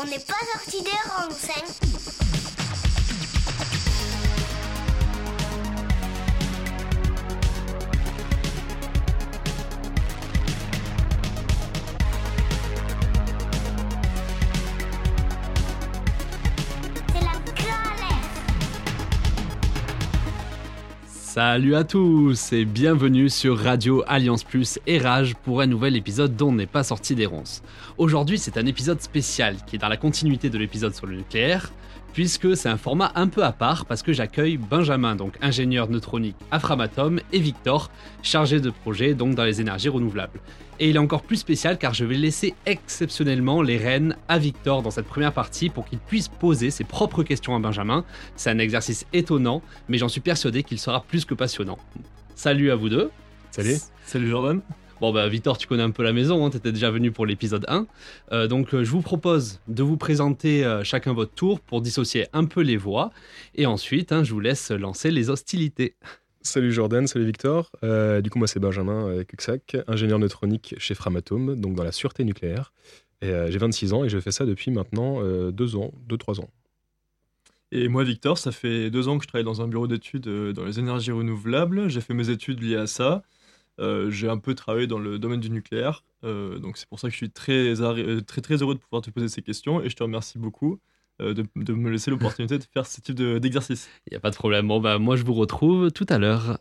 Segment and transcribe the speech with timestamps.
[0.00, 1.64] On n'est pas sorti des galère.
[21.06, 26.36] Salut à tous et bienvenue sur Radio Alliance Plus et Rage pour un nouvel épisode
[26.36, 27.62] dont n'est pas sorti des ronces.
[27.96, 31.70] Aujourd'hui c'est un épisode spécial qui est dans la continuité de l'épisode sur le nucléaire
[32.12, 36.36] puisque c'est un format un peu à part parce que j'accueille Benjamin, donc ingénieur neutronique
[36.50, 37.90] à Framatome, et Victor,
[38.22, 40.40] chargé de projet donc dans les énergies renouvelables.
[40.80, 44.82] Et il est encore plus spécial car je vais laisser exceptionnellement les rênes à Victor
[44.82, 48.04] dans cette première partie pour qu'il puisse poser ses propres questions à Benjamin.
[48.34, 51.78] C'est un exercice étonnant, mais j'en suis persuadé qu'il sera plus que passionnant.
[52.34, 53.10] Salut à vous deux.
[53.52, 53.76] Salut.
[54.04, 54.62] Salut Jordan.
[55.04, 57.26] Bon bah Victor, tu connais un peu la maison, hein, tu étais déjà venu pour
[57.26, 57.86] l'épisode 1.
[58.32, 62.26] Euh, donc euh, je vous propose de vous présenter euh, chacun votre tour pour dissocier
[62.32, 63.12] un peu les voix.
[63.54, 65.94] Et ensuite, hein, je vous laisse lancer les hostilités.
[66.40, 67.70] Salut Jordan, salut Victor.
[67.84, 71.92] Euh, du coup, moi c'est Benjamin euh, Cuxac, ingénieur neutronique chez Framatome, donc dans la
[71.92, 72.72] sûreté nucléaire.
[73.20, 76.48] Et euh, j'ai 26 ans et je fais ça depuis maintenant 2 ans, 2-3 ans.
[77.72, 80.64] Et moi, Victor, ça fait deux ans que je travaille dans un bureau d'études dans
[80.64, 81.90] les énergies renouvelables.
[81.90, 83.22] J'ai fait mes études liées à ça.
[83.80, 86.04] Euh, j'ai un peu travaillé dans le domaine du nucléaire.
[86.24, 89.02] Euh, donc c'est pour ça que je suis très, euh, très, très heureux de pouvoir
[89.02, 89.82] te poser ces questions.
[89.82, 90.78] Et je te remercie beaucoup
[91.20, 93.88] de, de me laisser l'opportunité de faire ce type de- d'exercice.
[94.06, 94.66] Il n'y a pas de problème.
[94.66, 96.58] Bon bah moi je vous retrouve tout à l'heure.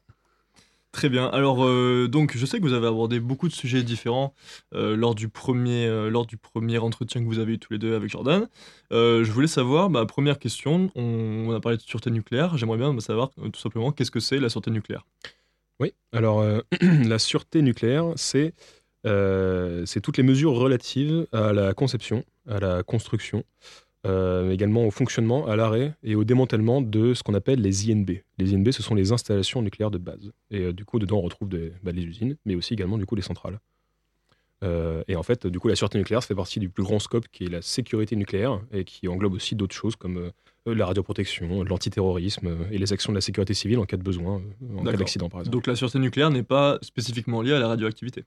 [0.93, 1.25] Très bien.
[1.25, 4.35] Alors, euh, donc, je sais que vous avez abordé beaucoup de sujets différents
[4.75, 7.79] euh, lors, du premier, euh, lors du premier entretien que vous avez eu tous les
[7.79, 8.47] deux avec Jordan.
[8.91, 12.57] Je voulais savoir, ma première question, on, on a parlé de sûreté nucléaire.
[12.59, 15.03] J'aimerais bien savoir tout simplement qu'est-ce que c'est la sûreté nucléaire?
[15.79, 18.53] Oui, alors euh, la sûreté nucléaire, c'est
[19.05, 23.43] euh, c'est toutes les mesures relatives à la conception, à la construction,
[24.05, 28.09] euh, également au fonctionnement, à l'arrêt et au démantèlement de ce qu'on appelle les INB.
[28.37, 30.31] Les INB, ce sont les installations nucléaires de base.
[30.51, 33.05] Et euh, du coup, dedans, on retrouve des, bah, les usines, mais aussi également du
[33.05, 33.59] coup les centrales.
[34.63, 36.99] Euh, et en fait, du coup, la sûreté nucléaire ça fait partie du plus grand
[36.99, 40.31] scope qui est la sécurité nucléaire et qui englobe aussi d'autres choses comme
[40.67, 44.03] euh, la radioprotection, l'antiterrorisme euh, et les actions de la sécurité civile en cas de
[44.03, 45.53] besoin, euh, en cas d'accident par exemple.
[45.53, 48.23] Donc, la sûreté nucléaire n'est pas spécifiquement liée à la radioactivité.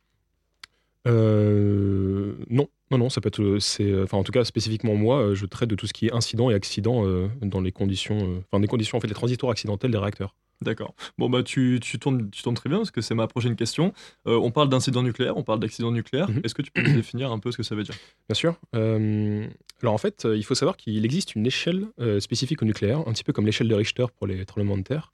[1.07, 3.59] Non, non, non, ça peut être.
[3.61, 6.51] C'est, enfin, en tout cas, spécifiquement moi, je traite de tout ce qui est incident
[6.51, 7.05] et accident
[7.41, 10.35] dans les conditions, enfin, des conditions, en fait, les transitoires accidentels des réacteurs.
[10.63, 10.95] D'accord.
[11.19, 13.93] Bon, bah, tu, tu, tournes, tu tournes très bien parce que c'est ma prochaine question.
[14.27, 16.31] Euh, on parle d'incident nucléaire, on parle d'accident nucléaire.
[16.31, 16.41] Mhm.
[16.45, 17.95] Est-ce que tu peux nous définir un peu ce que ça veut dire?
[18.29, 18.57] Bien sûr.
[18.75, 19.47] Euh,
[19.83, 23.01] alors, en fait, euh, il faut savoir qu'il existe une échelle euh, spécifique au nucléaire,
[23.01, 25.13] un petit peu comme l'échelle de Richter pour les tremblements de terre,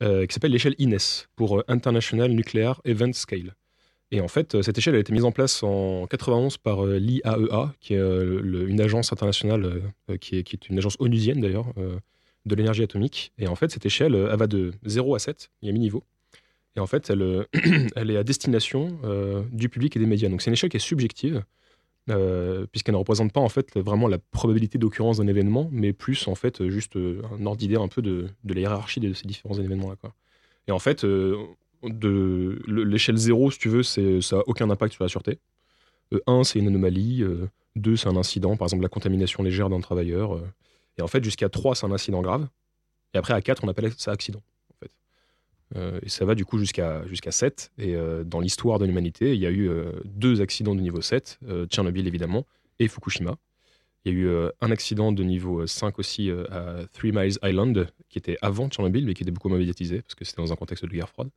[0.00, 3.56] qui s'appelle l'échelle INES pour International Nuclear Event Scale.
[4.12, 7.94] Et en fait, cette échelle a été mise en place en 91 par l'IAEA, qui
[7.94, 9.82] est le- une agence internationale,
[10.20, 11.66] qui, est, qui est une agence onusienne d'ailleurs,
[12.48, 13.32] de l'énergie atomique.
[13.38, 15.72] Et en fait, cette échelle, euh, elle va de 0 à 7, il y a
[15.72, 16.04] 8 niveaux.
[16.76, 17.44] Et en fait, elle, euh,
[17.96, 20.28] est à destination euh, du public et des médias.
[20.28, 21.44] Donc c'est une échelle qui est subjective,
[22.72, 26.34] puisqu'elle ne représente pas en fait vraiment la probabilité d'occurrence d'un événement, mais plus en
[26.34, 29.96] fait juste un ordre d'idée un peu de, la hiérarchie de ces différents événements-là.
[30.68, 31.38] Et en fait, de
[31.82, 34.00] le- l'échelle 0, si tu veux, ça
[34.36, 35.38] n'a aucun impact sur la sûreté.
[36.26, 37.22] 1, c'est une anomalie.
[37.76, 40.40] 2, c'est un incident, par exemple la contamination légère d'un travailleur.
[40.98, 42.48] Et en fait, jusqu'à 3, c'est un incident grave.
[43.14, 44.42] Et après, à 4, on appelle ça accident.
[44.70, 44.90] En fait.
[45.76, 47.72] Euh, et ça va du coup jusqu'à jusqu'à 7.
[47.78, 51.00] Et euh, dans l'histoire de l'humanité, il y a eu euh, deux accidents de niveau
[51.00, 52.46] 7, euh, Tchernobyl évidemment,
[52.78, 53.36] et Fukushima.
[54.04, 58.16] Il y a eu un accident de niveau 5 aussi à Three Miles Island, qui
[58.16, 60.84] était avant Tchernobyl, mais qui était beaucoup moins médiatisé, parce que c'était dans un contexte
[60.84, 61.28] de guerre froide.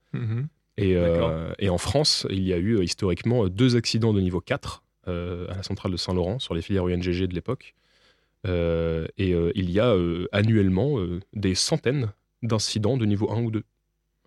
[0.77, 1.55] Et, euh, D'accord.
[1.59, 5.57] et en France, il y a eu historiquement deux accidents de niveau 4 euh, à
[5.57, 7.75] la centrale de Saint-Laurent, sur les filières UNGG de l'époque.
[8.47, 10.97] Euh, et euh, il y a euh, annuellement
[11.33, 13.63] des centaines d'incidents de niveau 1 ou 2.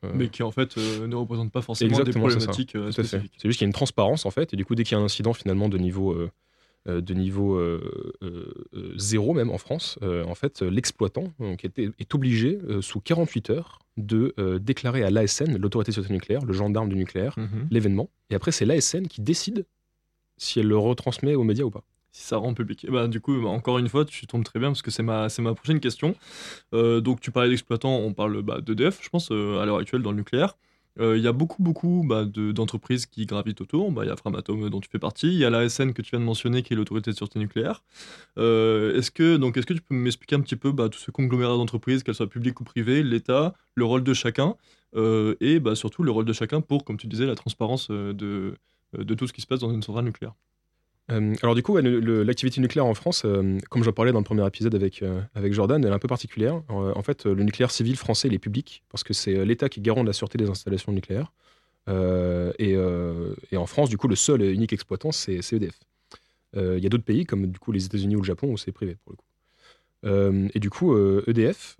[0.05, 3.33] Euh, Mais qui en fait ne représentent pas forcément des problématiques spécifiques.
[3.39, 4.99] C'est juste qu'il y a une transparence en fait, et du coup, dès qu'il y
[4.99, 6.15] a un incident finalement de niveau,
[6.87, 11.33] de niveau euh, euh, euh, zéro même en France, en fait, l'exploitant
[11.63, 16.53] est, est obligé sous 48 heures de déclarer à l'ASN, l'autorité de sécurité nucléaire, le
[16.53, 17.69] gendarme du nucléaire, Mhm.
[17.71, 19.65] l'événement, et après c'est l'ASN qui décide
[20.37, 21.85] si elle le retransmet aux médias ou pas.
[22.15, 22.85] Si ça rend public.
[22.85, 25.03] Et bah, du coup, bah, encore une fois, tu tombes très bien parce que c'est
[25.03, 26.15] ma, ma prochaine question.
[26.73, 30.01] Euh, donc, tu parlais d'exploitants, on parle bah, d'EDF, je pense, euh, à l'heure actuelle
[30.03, 30.57] dans le nucléaire.
[31.01, 33.91] Euh, Il y a beaucoup, beaucoup bah, de- d'entreprises qui gravitent autour.
[33.91, 35.27] Bah, Il y a Framatome dont tu fais partie.
[35.27, 37.83] Il y a l'ASN que tu viens de mentionner qui est l'autorité de sûreté nucléaire.
[38.37, 42.15] Est-ce que, est-ce que tu peux m'expliquer un petit peu tout ce conglomérat d'entreprises, qu'elles
[42.15, 44.55] soient publiques ou privées, l'État, le rôle de chacun
[44.97, 48.55] et surtout le rôle de chacun pour, comme tu disais, la transparence de,
[48.97, 50.35] de tout ce qui se passe dans une centrale nucléaire?
[51.11, 54.47] Euh, alors du coup, l'activité nucléaire en France, euh, comme j'en parlais dans le premier
[54.47, 55.21] épisode avec, euh,
[55.51, 56.63] Jordan, elle est un peu particulière.
[56.71, 59.81] Euh, en fait, le nucléaire civil français, il est public, parce que c'est l'État qui
[59.81, 61.33] garant de la sûreté des installations nucléaires.
[61.89, 62.73] Et,
[63.53, 65.79] et en France, du coup, le seul et unique exploitant, c'est EDF.
[66.57, 68.73] Il y a d'autres pays, comme du coup les États-Unis ou le Japon, où c'est
[68.73, 70.51] privé pour le coup.
[70.55, 70.97] Et du coup,
[71.27, 71.77] EDF,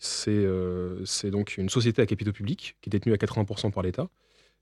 [0.00, 4.08] euh, c'est donc une société à capitaux publics qui est détenue à 80% par l'État.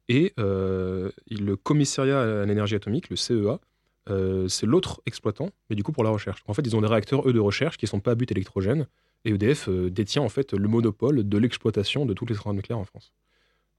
[0.08, 3.61] Et euh, le commissariat à l'énergie atomique, le CEA,
[4.08, 6.43] euh, c'est l'autre exploitant, mais du coup pour la recherche.
[6.47, 8.31] En fait, ils ont des réacteurs, eux, de recherche qui ne sont pas à but
[8.31, 8.87] électrogène.
[9.25, 12.79] Et EDF euh, détient en fait le monopole de l'exploitation de toutes les centrales nucléaires
[12.79, 13.12] en France.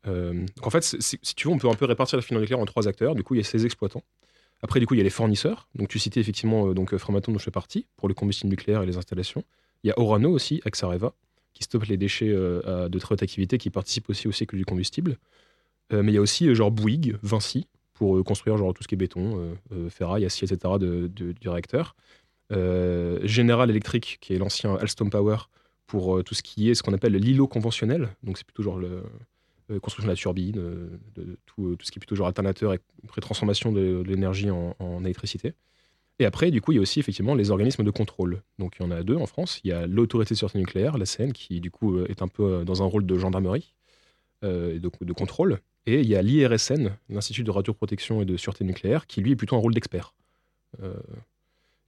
[0.05, 2.65] Donc en fait, si tu veux, on peut un peu répartir la filière nucléaire en
[2.65, 3.13] trois acteurs.
[3.13, 4.03] Du coup, il y a ces exploitants.
[4.61, 5.67] Après, du coup, il y a les fournisseurs.
[5.75, 8.83] Donc tu citais effectivement euh, donc Framatome dont je fais partie pour le combustible nucléaire
[8.83, 9.43] et les installations.
[9.83, 11.13] Il y a Orano aussi, Axareva,
[11.53, 15.17] qui stocke les déchets de très haute activité, qui participe aussi au cycle du combustible.
[15.93, 18.83] Euh, mais il y a aussi euh, genre Bouygues, Vinci, pour euh, construire genre tout
[18.83, 19.57] ce qui est béton,
[19.89, 20.75] ferraille, acier, etc.
[20.79, 21.95] de- de- du réacteur.
[22.49, 25.37] General Electric, qui est l'ancien Alstom Power,
[25.85, 28.09] pour tout ce qui est ce qu'on appelle l'îlot conventionnel.
[28.23, 29.03] Donc c'est plutôt genre le
[29.81, 30.61] construction de la turbine,
[31.45, 32.79] tout, ce qui est plutôt genre alternateur et
[33.19, 35.53] transformation de, l'énergie en, électricité.
[36.19, 38.41] Et après, du coup, il y a aussi effectivement les organismes de contrôle.
[38.59, 39.59] Donc il y en a deux en France.
[39.63, 42.81] Il y a l'autorité de sûreté nucléaire, l'ACN, qui du coup est un peu dans
[42.81, 43.73] un rôle de gendarmerie
[44.43, 45.59] euh, et de contrôle.
[45.87, 49.35] Et il y a l'IRSN, l'Institut de radioprotection et de sûreté nucléaire, qui lui est
[49.35, 50.13] plutôt un rôle d'expert.
[50.83, 50.93] Euh,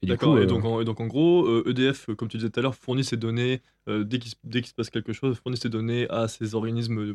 [0.01, 2.38] et D'accord, et, euh, donc, en, et donc en gros, euh, EDF, euh, comme tu
[2.38, 5.68] disais tout à l'heure, fournit ses données, dès qu'il se- passe quelque chose, fournit ses
[5.69, 7.13] données à ces organismes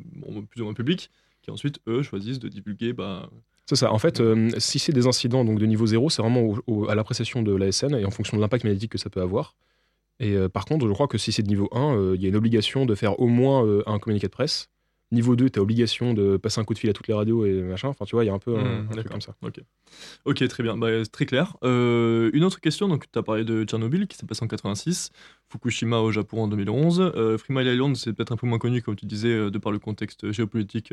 [0.51, 1.11] plus ou moins publics,
[1.41, 3.31] qui ensuite, eux, choisissent de divulguer bah,
[3.67, 3.91] C'est ça.
[3.91, 4.23] En fait,
[4.59, 7.55] si c'est des incidents donc de niveau zéro, c'est vraiment au- au- à l'appréciation de
[7.55, 9.57] l'ASN et en fonction de l'impact médiatique que ça peut avoir.
[10.21, 12.29] Et par contre, je crois que si c'est de niveau 1, euh, il y a
[12.29, 14.69] une obligation de faire au moins un communiqué de presse.
[15.15, 17.47] Niveau 2, tu as obligation de passer un coup de fil à toutes les radios
[17.47, 17.89] et machin.
[17.89, 19.35] Enfin, tu vois, il y a un peu un, Mmh, un truc comme ça.
[20.25, 20.49] Ok.
[20.49, 20.77] Très bien.
[20.77, 21.57] Bah, très clair.
[21.63, 25.11] Euh, une autre question, donc tu as parlé de Tchernobyl qui s'est passé en 86,
[25.49, 27.13] Fukushima au Japon en 2011.
[27.15, 29.71] Euh, Mile Island, c'est peut-être un peu moins connu, comme tu disais, euh, de par
[29.71, 30.93] le contexte géopolitique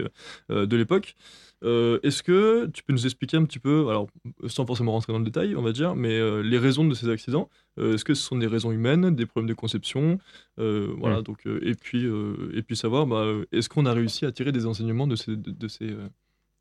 [0.51, 1.15] euh, de l'époque.
[1.63, 4.07] Est-ce que tu peux nous expliquer un petit peu, alors
[4.47, 7.49] sans forcément rentrer dans le détail, on va dire, mais les raisons de ces accidents
[7.79, 10.19] Euh, Est-ce que ce sont des raisons humaines, des problèmes de conception
[10.59, 11.23] Euh, Voilà, Mm.
[11.23, 12.05] donc, euh, et, puis,
[12.53, 15.51] et puis savoir, bah, est-ce qu'on a réussi à tirer des enseignements de ces, de,
[15.51, 15.87] de ces,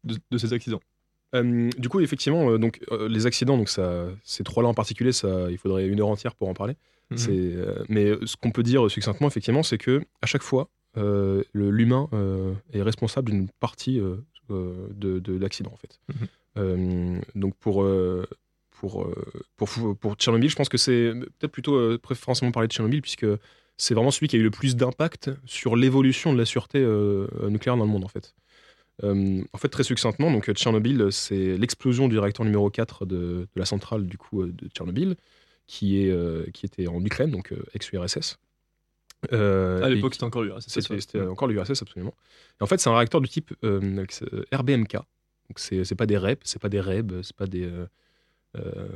[0.04, 0.80] de- de ces accidents?
[1.34, 5.12] Euh, du coup, effectivement, euh, donc, euh, les accidents, donc ça, ces trois-là en particulier,
[5.12, 6.74] ça, il faudrait une heure entière pour en parler.
[7.28, 10.68] Euh, mais ce qu'on peut dire succinctement, effectivement, c'est que à chaque fois,
[11.54, 12.08] l'humain
[12.72, 14.00] est responsable d'une partie
[14.48, 15.98] de, de l'accident, en fait.
[16.08, 16.26] Mhm.
[16.58, 17.84] Euh, donc pour,
[18.80, 19.14] pour, euh,
[19.56, 19.68] pour,
[20.00, 23.26] pour Tchernobyl, je pense que c'est peut-être plutôt euh, préférentiellement parler de Tchernobyl, puisque
[23.76, 27.26] c'est vraiment celui qui a eu le plus d'impact sur l'évolution de la sûreté euh,
[27.50, 28.34] nucléaire dans le monde, en fait.
[29.04, 33.48] Euh, en fait, très succinctement, donc Tchernobyl, c'est l'explosion du réacteur numéro 4 de, de
[33.56, 35.16] la centrale du coup de Tchernobyl,
[35.66, 38.38] qui, est, euh, qui était en Ukraine, donc euh, ex-URSS.
[39.30, 40.80] À l'époque, c'était encore l'URSS.
[40.80, 42.14] c'était encore l'URSS, absolument.
[42.58, 44.94] Et en fait, c'est un réacteur du type RBMK.
[44.94, 47.68] Donc, c'est c'est pas des REP, c'est pas des REB, c'est pas des.
[48.56, 48.88] Euh,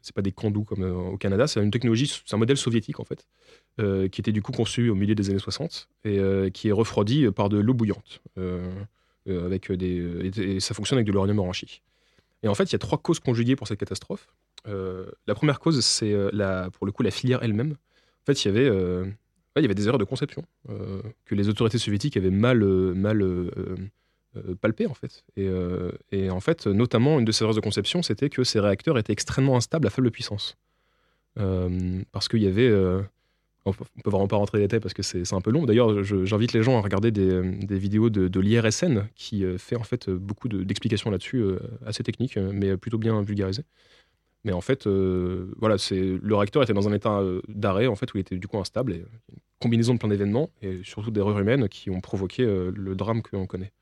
[0.00, 3.00] c'est pas des Candu comme euh, au Canada, c'est une technologie, c'est un modèle soviétique
[3.00, 3.26] en fait,
[3.80, 7.30] euh, qui était du coup conçu au milieu des années 60 et qui est refroidi
[7.30, 8.22] par de l'eau bouillante,
[9.26, 11.82] avec des, et, ça fonctionne avec de l'uranium enrichi.
[12.42, 14.28] Et en fait, il y a trois causes conjuguées pour cette catastrophe.
[14.66, 16.14] La première cause, c'est
[16.72, 17.72] pour le coup la filière elle-même.
[17.72, 18.66] En fait, il y avait,
[19.56, 20.44] il y avait des erreurs de conception
[21.24, 23.22] que les autorités soviétiques avaient mal, mal
[24.36, 25.24] euh, palpées en fait.
[25.36, 28.60] Et, euh, et en fait, notamment, une de ces erreurs de conception, c'était que ces
[28.60, 30.56] réacteurs étaient extrêmement instables à faible puissance.
[31.38, 32.70] Euh, parce qu'il y avait.
[33.64, 35.64] on peut vraiment pas rentrer dans les détails parce que c'est un peu long.
[35.64, 40.10] D'ailleurs, j'invite les gens à regarder des, des vidéos de, l'IRSN qui fait en fait
[40.10, 41.42] beaucoup de- d'explications là-dessus,
[41.86, 43.64] assez techniques, mais plutôt bien vulgarisées.
[44.44, 48.20] Mais en fait, voilà, le réacteur était dans un état d'arrêt en fait où il
[48.20, 51.88] était du coup instable et une combinaison de plein d'événements et surtout d'erreurs humaines qui
[51.90, 53.72] ont provoqué le drame que l'on connaît.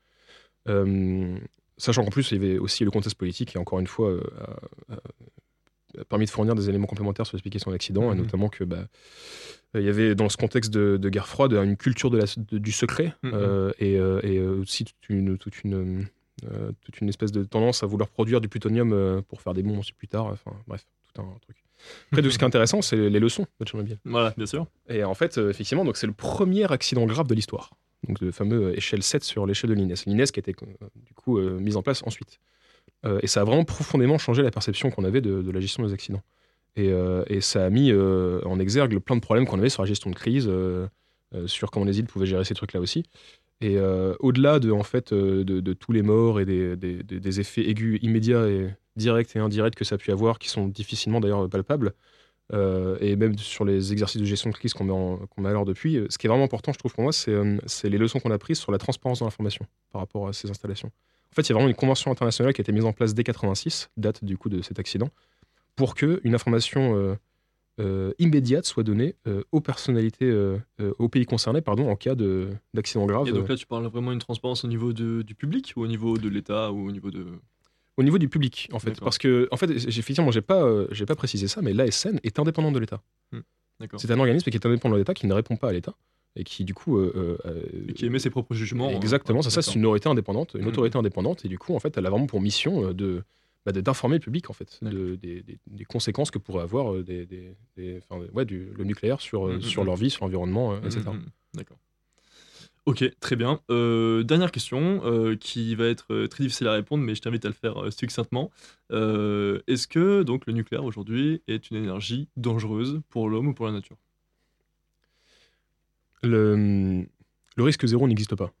[0.69, 1.37] Euh,
[1.77, 4.21] sachant qu'en plus il y avait aussi le contexte politique qui encore une fois euh,
[4.89, 8.21] a- permis de fournir des éléments complémentaires sur l'explication de l'accident et Mhm.
[8.21, 8.87] notamment que bah,
[9.75, 12.25] euh, il y avait dans ce contexte de, de guerre froide une culture de la,
[12.37, 16.07] de- du secret euh, et, euh, et, aussi toute une, toute, une,
[16.51, 19.77] euh, toute une espèce de tendance à vouloir produire du plutonium pour faire des bombes
[19.79, 20.25] ensuite plus tard.
[20.27, 21.57] Enfin bref, tout un truc.
[22.11, 23.97] Après, de ce qui est intéressant, c'est les leçons de Tchernobyl.
[24.05, 24.65] Voilà, bien sûr.
[24.89, 27.71] Et en fait, effectivement, donc c'est le premier accident grave de l'histoire.
[28.07, 29.95] Donc le fameux euh, échelle 7 sur l'échelle de l'INES.
[30.05, 32.39] L'INES qui a été euh, du coup euh, mise en place ensuite.
[33.21, 36.21] Et ça a vraiment profondément changé la perception qu'on avait de, la gestion des accidents.
[36.77, 36.89] Et,
[37.41, 40.49] ça a mis en exergue plein de problèmes qu'on avait sur la gestion de crise,
[41.45, 43.03] sur comment les îles pouvaient gérer ces trucs-là aussi.
[43.59, 43.77] Et
[44.19, 49.35] au-delà de, en fait, de, tous les morts et des effets aigus immédiats et directs
[49.35, 51.93] et indirects que ça a pu avoir, qui sont difficilement d'ailleurs palpables,
[52.53, 55.97] euh, et même sur les exercices de gestion de crise qu'on met, en- l'heure depuis,
[55.97, 58.19] euh, ce qui est vraiment important, je trouve, pour moi, c'est euh, c'est les leçons
[58.19, 60.89] qu'on a prises sur la transparence de l'information par rapport à ces installations.
[61.31, 63.13] En fait, il y a vraiment une convention internationale qui a été mise en place
[63.15, 65.09] dès 86, date du coup de cet accident,
[65.75, 67.15] pour que une information euh,
[67.79, 70.31] euh, immédiate soit donnée euh, aux personnalités,
[70.99, 73.27] aux pays concernés, pardon, en cas de- d'accident grave.
[73.27, 75.87] Et donc là, tu parles vraiment d'une transparence au niveau de- du public ou au
[75.87, 77.25] niveau de l'État ou au niveau de.
[77.97, 78.99] Au niveau du public, en fait.
[78.99, 82.39] Parce que, en fait, effectivement, j'ai pas, euh, j'ai pas précisé ça, mais l'ASN est
[82.39, 83.01] indépendante de l'État.
[83.79, 83.99] D'accord.
[83.99, 85.93] C'est un organisme qui est indépendant de l'État, qui ne répond pas à l'État,
[86.35, 86.97] et qui, du coup.
[86.97, 88.89] euh, euh, Et qui émet ses propres jugements.
[88.89, 88.95] hein.
[88.95, 90.67] Exactement, Ouais, c'est ça, c'est une autorité indépendante, une Mhm.
[90.67, 93.23] autorité indépendante, et du coup, en fait, elle a vraiment pour mission de
[93.65, 97.01] bah, de- d'informer le public, en fait, de, des, des- des conséquences que pourrait avoir
[97.01, 97.55] des, des-
[98.33, 100.99] ouais, du, le nucléaire sur, euh, Mhm, sur leur vie, sur l'environnement, etc.
[101.53, 101.77] D'accord.
[102.85, 103.61] Ok, très bien.
[103.71, 107.45] Euh, dernière question euh, qui va être euh, très difficile à répondre, mais je t'invite
[107.45, 108.51] à le faire succinctement.
[108.91, 113.71] Est-ce que donc le nucléaire aujourd'hui est une énergie dangereuse pour l'homme ou pour la
[113.71, 113.95] nature?
[116.23, 117.05] Le,
[117.57, 118.51] risque zéro n'existe pas.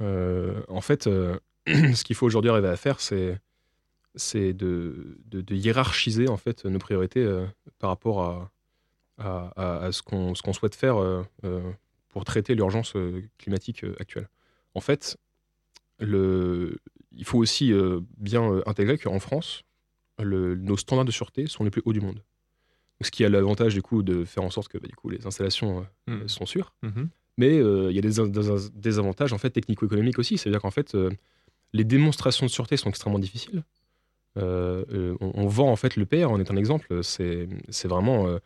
[0.00, 1.04] En fait,
[1.66, 5.16] ce qu'il faut aujourd'hui arriver à faire, c'est de,
[5.48, 7.24] hiérarchiser en fait nos priorités
[7.78, 8.50] par rapport
[9.18, 11.24] à, ce qu'on souhaite faire
[12.10, 14.28] pour traiter l'urgence euh, climatique euh, actuelle.
[14.74, 15.16] En fait,
[15.98, 16.78] le,
[17.12, 19.62] il faut aussi euh, bien intégrer qu'en France,
[20.18, 22.16] le- nos standards de sûreté sont les plus hauts du monde.
[22.16, 25.08] Donc, ce qui a l'avantage du coup de faire en sorte que bah, du coup,
[25.08, 26.28] les installations Mhm.
[26.28, 26.74] sont sûres.
[26.82, 27.08] Mhm.
[27.38, 30.36] Mais il y a des, des- des avantages en fait technico-économiques aussi.
[30.36, 30.94] C'est-à-dire qu'en fait,
[31.72, 33.62] les démonstrations de sûreté sont extrêmement difficiles.
[34.36, 37.02] Euh, on, on vend en fait le PR en est un exemple.
[37.02, 38.26] C'est c'est vraiment.
[38.28, 38.38] euh,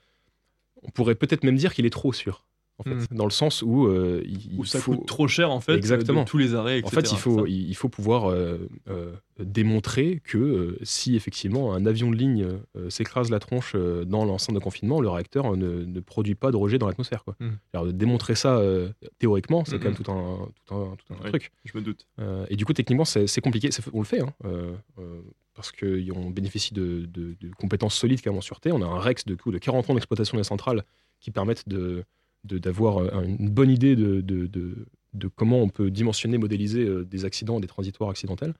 [0.82, 2.46] on pourrait peut-être même dire qu'il est trop sûr.
[2.78, 3.06] En fait, Mhm.
[3.12, 6.24] dans le sens où euh, il, ça faut, coûte trop cher en fait Exactement.
[6.24, 6.96] de tous les arrêts, en etc.
[6.96, 12.10] fait, il faut, il faut pouvoir euh, euh, démontrer que euh, si effectivement un avion
[12.10, 15.84] de ligne euh, s'écrase la tronche euh, dans l'enceinte de confinement, le réacteur euh, ne,
[15.84, 17.22] ne produit pas de rejet dans l'atmosphère.
[17.24, 17.36] quoi.
[17.72, 18.88] Alors, démontrer ça euh,
[19.20, 20.04] théoriquement, c'est quand même Mhm.
[20.04, 21.30] tout un, tout un, tout un Oui.
[21.30, 21.52] truc.
[21.64, 22.06] Je me doute.
[22.18, 23.70] Euh, et du coup, techniquement, c'est compliqué.
[23.92, 25.20] On le fait, hein, euh, euh,
[25.54, 28.72] parce qu'on bénéficie de, de- de compétences solides quand même en sûreté.
[28.72, 30.82] On a un REX de, coup, de 40 ans d'exploitation des centrales
[31.20, 32.02] qui permettent de-
[32.44, 37.04] d'avoir euh, une bonne idée de, de, de- de comment on peut dimensionner, modéliser euh,
[37.04, 38.54] des accidents, des transitoires accidentels.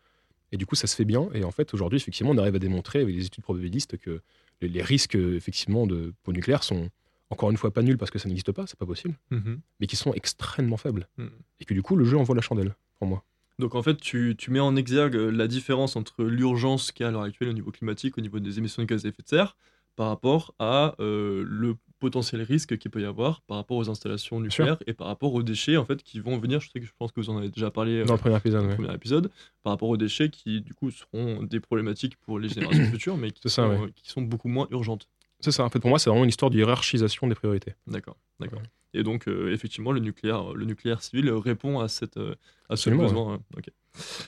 [0.53, 1.29] Et du coup, ça se fait bien.
[1.35, 4.21] Et en fait, aujourd'hui, effectivement, on arrive à démontrer avec des études probabilistes que
[4.61, 6.91] les, les risques, euh, effectivement, de peau nucléaire sont
[7.31, 9.59] encore une fois pas nuls parce que ça n'existe pas, c'est pas possible, Mhm.
[9.81, 11.09] mais qui sont extrêmement faibles.
[11.19, 11.31] Mhm.
[11.61, 13.25] Et que du coup, le jeu envoie la chandelle, pour moi.
[13.59, 17.09] Donc en fait, tu, tu mets en exergue la différence entre l'urgence qu'il y a
[17.09, 19.29] à l'heure actuelle au niveau climatique, au niveau des émissions de gaz à effet de
[19.29, 19.57] serre,
[19.97, 24.38] par rapport à euh, le potentiel risque qu'il peut y avoir par rapport aux installations
[24.38, 26.61] nucléaires et par rapport aux déchets en fait qui vont venir.
[26.61, 28.37] Je sais que je pense que vous en avez déjà parlé euh, Dans le premier
[28.37, 28.76] épisode, dans le ouais.
[28.76, 29.30] premier épisode,
[29.62, 33.30] par rapport aux déchets qui du coup seront des problématiques pour les générations futures, mais
[33.30, 33.87] qui, ça, sont, ouais.
[33.87, 35.08] euh, qui sont beaucoup moins urgentes.
[35.40, 35.64] C'est ça.
[35.64, 37.73] En fait, pour moi, c'est vraiment une histoire de hiérarchisation des priorités.
[37.87, 38.61] D'accord, d'accord.
[38.61, 38.68] Ouais.
[38.94, 42.30] Et donc, euh, effectivement, le nucléaire, le nucléaire civil répond à, cette, euh,
[42.68, 43.34] à ce Absolument, besoin.
[43.34, 43.40] hein.
[43.56, 43.66] Ok.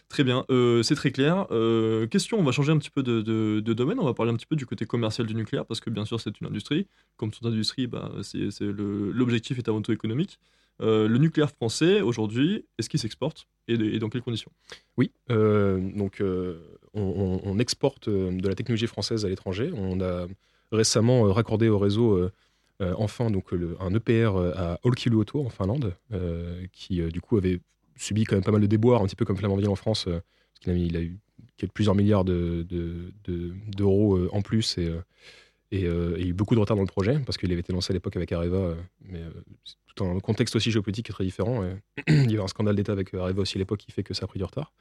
[0.08, 1.46] Très bien, euh, c'est très clair.
[1.50, 4.30] Euh, question, on va changer un petit peu de, de- de domaine, on va parler
[4.30, 6.86] un petit peu du côté commercial du nucléaire, parce que bien sûr, c'est une industrie.
[7.16, 10.38] Comme toute industrie, bah, c'est, c'est le- l'objectif est avant tout économique.
[10.82, 14.52] Euh, le nucléaire français, aujourd'hui, est-ce qu'il s'exporte et, dans quelles conditions?
[14.98, 16.60] Oui, euh, donc euh,
[16.94, 19.72] on, on- on exporte euh, de la technologie française à l'étranger.
[19.74, 20.26] On a
[20.72, 22.30] récemment euh, raccordé au réseau euh, euh,
[22.80, 23.46] enfin donc
[23.80, 27.60] un EPR euh, à Olkiluoto en Finlande, euh, qui euh, du coup avait
[27.96, 30.20] subi quand même pas mal de déboires, un petit peu comme Flamanville en France, euh,
[30.64, 31.18] parce qu'il a, eu
[31.72, 35.00] plusieurs milliards de- de- de- d'euros euh, en plus et, euh,
[35.74, 37.72] euh, il y a eu beaucoup de retard dans le projet parce qu'il avait été
[37.72, 39.30] lancé à l'époque avec Areva, euh, mais euh,
[39.94, 41.62] tout un contexte aussi géopolitique très différent.
[42.08, 44.24] il y avait un scandale d'État avec Areva aussi à l'époque qui fait que ça
[44.24, 44.72] a pris du retard.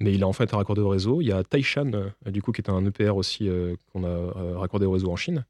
[0.00, 1.20] Mais il a en fait raccordé au réseau.
[1.20, 4.08] Il y a Taishan, euh, du coup, qui est un EPR aussi euh, qu'on a
[4.08, 5.44] euh, raccordé au réseau en Chine.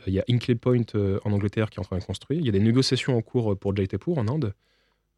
[0.00, 2.40] Euh, Il y a Hinkley Point euh, en Angleterre qui est en train de construire.
[2.40, 4.54] Il y a des négociations en cours pour Jaitepur en Inde.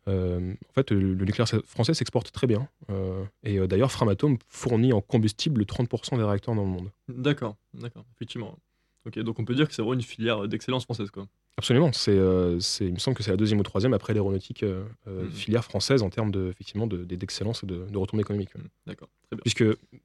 [0.08, 2.68] Euh, en fait, le, le nucléaire français s'exporte très bien.
[2.90, 6.90] Euh, et euh, d'ailleurs, Framatome fournit en combustible 30% des réacteurs dans le monde.
[7.08, 8.56] D'accord, d'accord, effectivement.
[9.04, 11.26] Ok, donc on peut dire que c'est vraiment une filière d'excellence française, quoi.
[11.58, 11.90] Absolument.
[11.92, 14.62] C'est, il me semble que c'est la deuxième ou troisième après l'aéronautique
[15.06, 15.30] Mhm.
[15.30, 18.54] filière française en termes de, effectivement, de- d'excellence et de, de retombées économiques.
[18.54, 19.42] Mm, D'accord, très bien.
[19.42, 19.64] Puisque,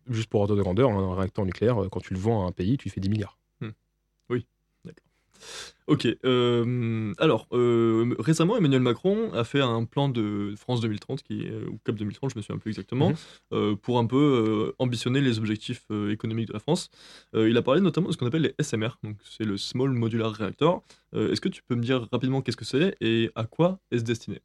[0.10, 2.78] juste pour ordre de grandeur, un réacteur nucléaire, quand tu le vends à un pays,
[2.78, 3.38] tu fais 10 milliards.
[5.88, 6.08] Ok.
[6.26, 11.52] euh, alors, euh, récemment, Emmanuel Macron a fait un plan de France 2030, qui est,
[11.68, 13.16] ou COP 2030, je me souviens plus exactement, Mhm.
[13.54, 16.90] euh, pour un peu ambitionner les objectifs économiques de la France.
[17.34, 20.32] Il a parlé notamment de ce qu'on appelle les SMR, donc c'est le Small Modular
[20.34, 20.82] Reactor.
[21.14, 24.40] Est-ce que tu peux me dire rapidement qu'est-ce que c'est et à quoi est-ce destiné?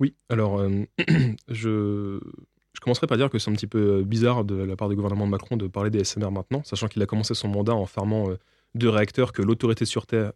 [0.00, 0.62] Oui, alors
[1.48, 2.18] je,
[2.72, 5.26] je commencerai par dire que c'est un petit peu bizarre de la part du gouvernement
[5.26, 8.28] de Macron de parler des SMR maintenant, sachant qu'il a commencé son mandat en fermant
[8.76, 10.28] deux réacteurs que l'autorité de sûreté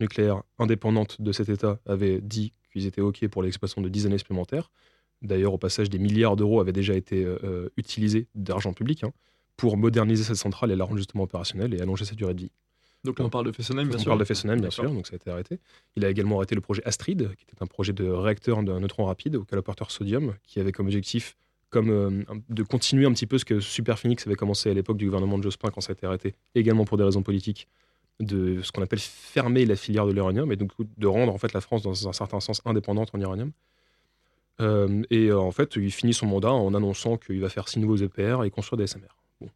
[0.00, 4.18] nucléaire indépendante de cet État avait dit qu'ils étaient OK pour l'exploitation de 10 années
[4.18, 4.70] supplémentaires.
[5.22, 9.12] D'ailleurs, au passage, des milliards d'euros avaient déjà été euh, euh, utilisés d'argent public hein,
[9.56, 12.50] pour moderniser cette centrale et la rendre justement opérationnelle et allonger sa durée de vie.
[13.04, 14.10] Donc là, on parle de Fessenheim, bien On sûr.
[14.10, 15.58] parle de Fessenheim, bien sûr, donc ça a été arrêté.
[15.96, 19.04] Il a également arrêté le projet Astrid, qui était un projet de réacteur d'un neutron
[19.04, 21.36] rapide au caloporteur sodium, qui avait comme objectif
[21.70, 25.04] comme, euh, de continuer un petit peu ce que Superphénix avait commencé à l'époque du
[25.04, 27.68] gouvernement de Jospin quand ça a été arrêté, également pour des raisons politiques,
[28.20, 31.52] de ce qu'on appelle fermer la filière de l'uranium et donc de rendre en fait
[31.52, 33.52] la France dans un certain sens indépendante en uranium.
[34.60, 37.78] Euh, et euh, en fait, il finit son mandat en annonçant qu'il va faire six
[37.78, 39.16] nouveaux EPR et construire des SMR.
[39.40, 39.48] Bon.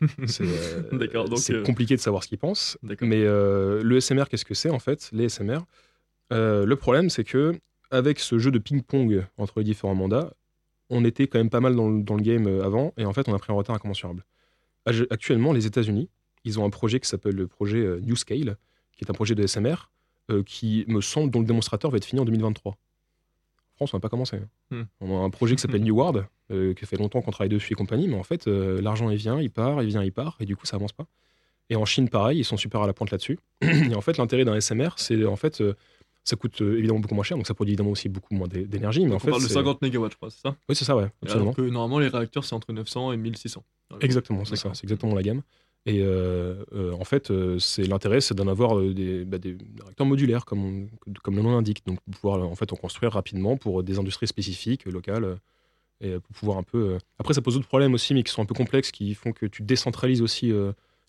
[0.26, 2.78] C'est euh, compliqué de savoir ce qu'il pense.
[3.00, 5.60] Mais le SMR, qu'est-ce que c'est en fait Les SMR,
[6.30, 7.54] le problème c'est que
[7.90, 10.32] avec ce jeu de ping-pong entre les différents mandats,
[10.90, 13.28] on était quand même pas mal dans le, dans le game avant, et en fait
[13.28, 14.24] on a pris un retard incommensurable.
[15.10, 16.10] Actuellement, les États-Unis,
[16.44, 18.56] ils ont un projet qui s'appelle le projet euh, New Scale,
[18.96, 19.90] qui est un projet de SMR,
[20.30, 22.72] euh, qui me semble dont le démonstrateur va être fini en 2023.
[22.72, 24.36] En France, on n'a pas commencé.
[24.36, 24.48] hein.
[24.70, 24.82] Hmm.
[25.00, 27.72] On a un projet qui s'appelle New World, euh, qui fait longtemps qu'on travaille dessus
[27.72, 30.36] et compagnie, mais en fait, euh, l'argent il vient, il part, il vient, il part,
[30.40, 31.06] et du coup, ça avance pas.
[31.70, 33.38] Et en Chine, pareil, ils sont super à la pointe là-dessus.
[33.62, 35.74] et en fait, l'intérêt d'un SMR, c'est en fait, euh,
[36.22, 39.04] ça coûte évidemment beaucoup moins cher, donc ça produit évidemment aussi beaucoup moins d'é- d'énergie.
[39.04, 40.56] Mais en on fait, parle de c'est- 50 mégawatts, je crois, c'est ça?
[40.68, 41.50] Oui, c'est ça, ouais, absolument.
[41.52, 43.64] Alors que normalement, les réacteurs, c'est entre 900 et 1600.
[44.00, 45.42] Exactement, c'est ça, c'est exactement la gamme.
[45.86, 50.06] Et euh, euh, en fait, euh, c'est l'intérêt, c'est d'en avoir des, bah, des réacteurs
[50.06, 50.88] modulaires, comme,
[51.22, 51.84] comme le nom l'indique.
[51.86, 55.38] Donc, pouvoir en fait en construire rapidement pour des industries spécifiques, locales,
[56.00, 56.98] et pour pouvoir un peu.
[57.18, 59.46] Après, ça pose d'autres problèmes aussi, mais qui sont un peu complexes, qui font que
[59.46, 60.52] tu décentralises aussi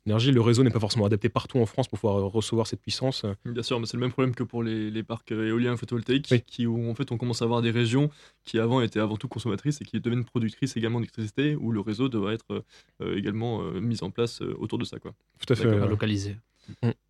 [0.05, 0.31] l'énergie.
[0.31, 3.25] Le réseau n'est pas forcément adapté partout en France pour pouvoir euh, recevoir cette puissance.
[3.45, 6.27] Bien sûr, mais c'est le même problème que pour les, les parcs euh, éoliens photovoltaïques,
[6.31, 6.41] Oui.
[6.45, 8.09] qui, où en fait on commence à avoir des régions
[8.43, 12.09] qui avant étaient avant tout consommatrices et qui deviennent productrices également d'électricité, où le réseau
[12.09, 12.63] devrait être
[13.01, 14.99] euh, également euh, mis en place euh, autour de ça.
[14.99, 15.13] Quoi.
[15.45, 15.87] Tout à fait.
[15.87, 16.37] Localisé.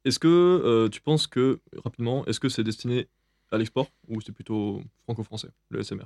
[0.04, 3.08] Est-ce que euh, tu penses que, rapidement, est-ce que c'est destiné
[3.52, 6.06] à l'export ou c'est plutôt franco-français, le SMR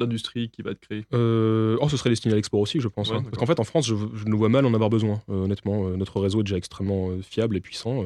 [0.00, 3.10] L'industrie qui va être créée Euh, oh, ce serait destiné à l'export aussi, je pense.
[3.10, 3.22] Ouais, hein.
[3.22, 5.86] Parce qu'en fait, en France, je, je nous vois mal en avoir besoin, euh, honnêtement.
[5.88, 8.04] Euh, notre réseau est déjà extrêmement fiable et puissant.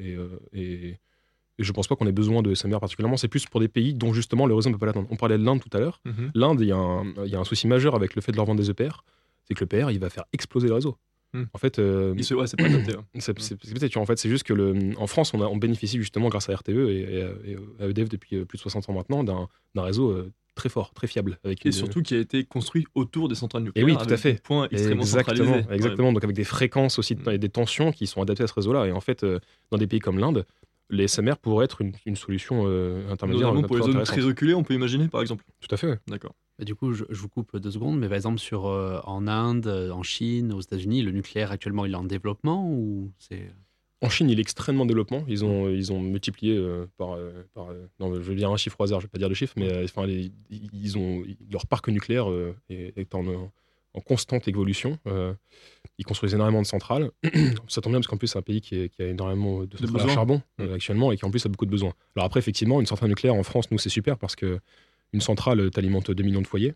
[0.00, 0.16] et,
[0.54, 0.88] et,
[1.60, 3.16] et je pense pas qu'on ait besoin de SMR particulièrement.
[3.16, 5.08] C'est plus pour des pays dont justement le réseau ne peut pas l'atteindre.
[5.10, 6.00] On parlait de l'Inde tout à l'heure.
[6.04, 6.30] Mhm.
[6.34, 8.36] L'Inde, il y, a un- il y a un souci majeur avec le fait de
[8.36, 9.02] leur vendre des EPR.
[9.44, 10.96] C'est que l'EPR, il va faire exploser le réseau.
[11.34, 11.44] Hmm.
[11.52, 12.92] En fait, se- Ouais, c'est pas adapté.
[13.18, 15.56] c'est c'est- c'est peut-être en fait, c'est juste que le, en France, on, a- on
[15.56, 18.92] bénéficie justement grâce à RTE et, et, à EDF depuis euh, plus de 60 ans
[18.94, 20.12] maintenant d'un réseau
[20.58, 21.38] très fort, très fiable.
[21.44, 23.86] Avec Et une- surtout qui a été construit autour des centrales nucléaires.
[23.86, 24.34] oui, tout à fait.
[24.34, 26.12] des points extrêmement exactement, exactement.
[26.12, 27.30] Donc avec des fréquences aussi Mm.
[27.30, 28.86] et des tensions qui sont adaptées à ce réseau-là.
[28.86, 29.38] Et en fait, euh,
[29.70, 30.44] dans des pays comme l'Inde,
[30.90, 33.12] les SMR pourraient être une, une solution euh, Ouais.
[33.12, 33.48] intermédiaire.
[33.48, 35.44] Notamment pour les zones très reculées, on peut imaginer par exemple.
[35.60, 35.86] Tout à fait.
[35.88, 35.98] ouais.
[36.08, 36.34] D'accord.
[36.58, 39.28] Bah, du coup, je, je vous coupe deux secondes, mais par exemple, sur, euh, en
[39.28, 43.50] Inde, en Chine, aux États-Unis, le nucléaire actuellement, il est en développement ou c'est.
[44.00, 45.24] En Chine, il est extrêmement développement.
[45.26, 48.56] Ils ont, ils ont multiplié euh, par, euh, par, euh, non, je vais dire un
[48.56, 51.66] chiffre au hasard, je vais pas dire de chiffre, mais enfin, les- ils ont leur
[51.66, 52.26] parc nucléaire
[52.70, 53.24] est, est en,
[53.94, 54.98] en constante évolution.
[56.00, 57.10] Ils construisent énormément de centrales.
[57.68, 59.76] Ça tombe bien parce qu'en plus c'est un pays qui, est- qui a énormément de
[59.76, 60.72] centrales à charbon Mm.
[60.74, 61.92] actuellement et qui en plus a beaucoup de besoins.
[62.14, 64.60] Alors après, effectivement, une centrale nucléaire en France, nous c'est super parce que
[65.12, 66.74] une centrale t'alimente 2 millions de foyers.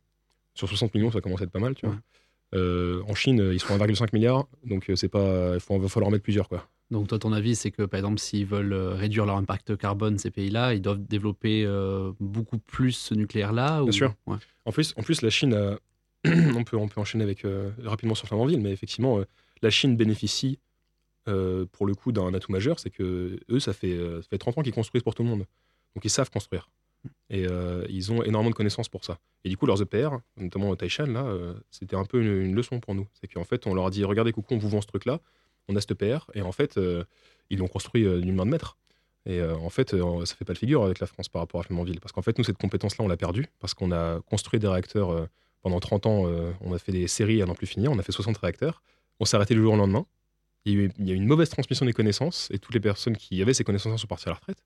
[0.54, 1.94] Sur 60 millions, ça commence à être pas mal, tu vois.
[1.94, 3.02] Ouais.
[3.08, 6.24] En Chine, ils sont à 1,5 milliard, donc c'est pas, il va falloir en mettre
[6.24, 6.68] plusieurs quoi.
[6.92, 10.18] Donc, toi, ton avis, c'est que, par exemple, s'ils veulent euh, réduire leur impact carbone,
[10.18, 13.86] ces pays-là, ils doivent développer euh, beaucoup plus ce nucléaire-là ou...
[13.92, 14.14] sûr.
[14.26, 14.36] Ouais.
[14.66, 15.78] En plus, en plus la Chine, a-
[16.54, 19.24] on, peut, on peut enchaîner avec, euh, rapidement sur Flamanville, mais effectivement, euh,
[19.62, 20.58] la Chine bénéficie
[21.24, 24.62] pour le coup d'un atout majeur, c'est que eux, ça fait, ça fait 30 ans
[24.62, 25.44] qu'ils construisent pour tout le monde.
[25.94, 26.68] Donc ils savent construire.
[27.30, 27.46] Et
[27.88, 29.18] ils ont énormément de connaissances pour ça.
[29.44, 31.32] Et du coup, leurs EPR, notamment Taishan, là,
[31.70, 33.06] c'était un peu une, une leçon pour nous.
[33.20, 35.20] C'est qu'en fait, on leur a dit regardez, coucou, on vous vend ce truc-là,
[35.68, 37.04] on a cet EPR, et en fait, euh,
[37.52, 38.76] ils l'ont construit euh, d'une main de maître.
[39.26, 41.60] Et euh, en fait, euh, ça fait pas le figure avec la France par rapport
[41.60, 42.00] à Flamanville.
[42.00, 43.46] Parce qu'en fait, nous, cette compétence-là, on l'a perdue.
[43.60, 45.28] Parce qu'on a construit des réacteurs
[45.60, 46.24] pendant 30 ans.
[46.60, 47.92] on a fait des séries à n'en plus finir.
[47.92, 48.82] On a fait 60 réacteurs.
[49.20, 50.06] On s'est arrêté le jour au lendemain.
[50.64, 52.48] Il y, a il y a eu une mauvaise transmission des connaissances.
[52.50, 54.64] Et toutes les personnes qui avaient ces connaissances sont parties à la retraite.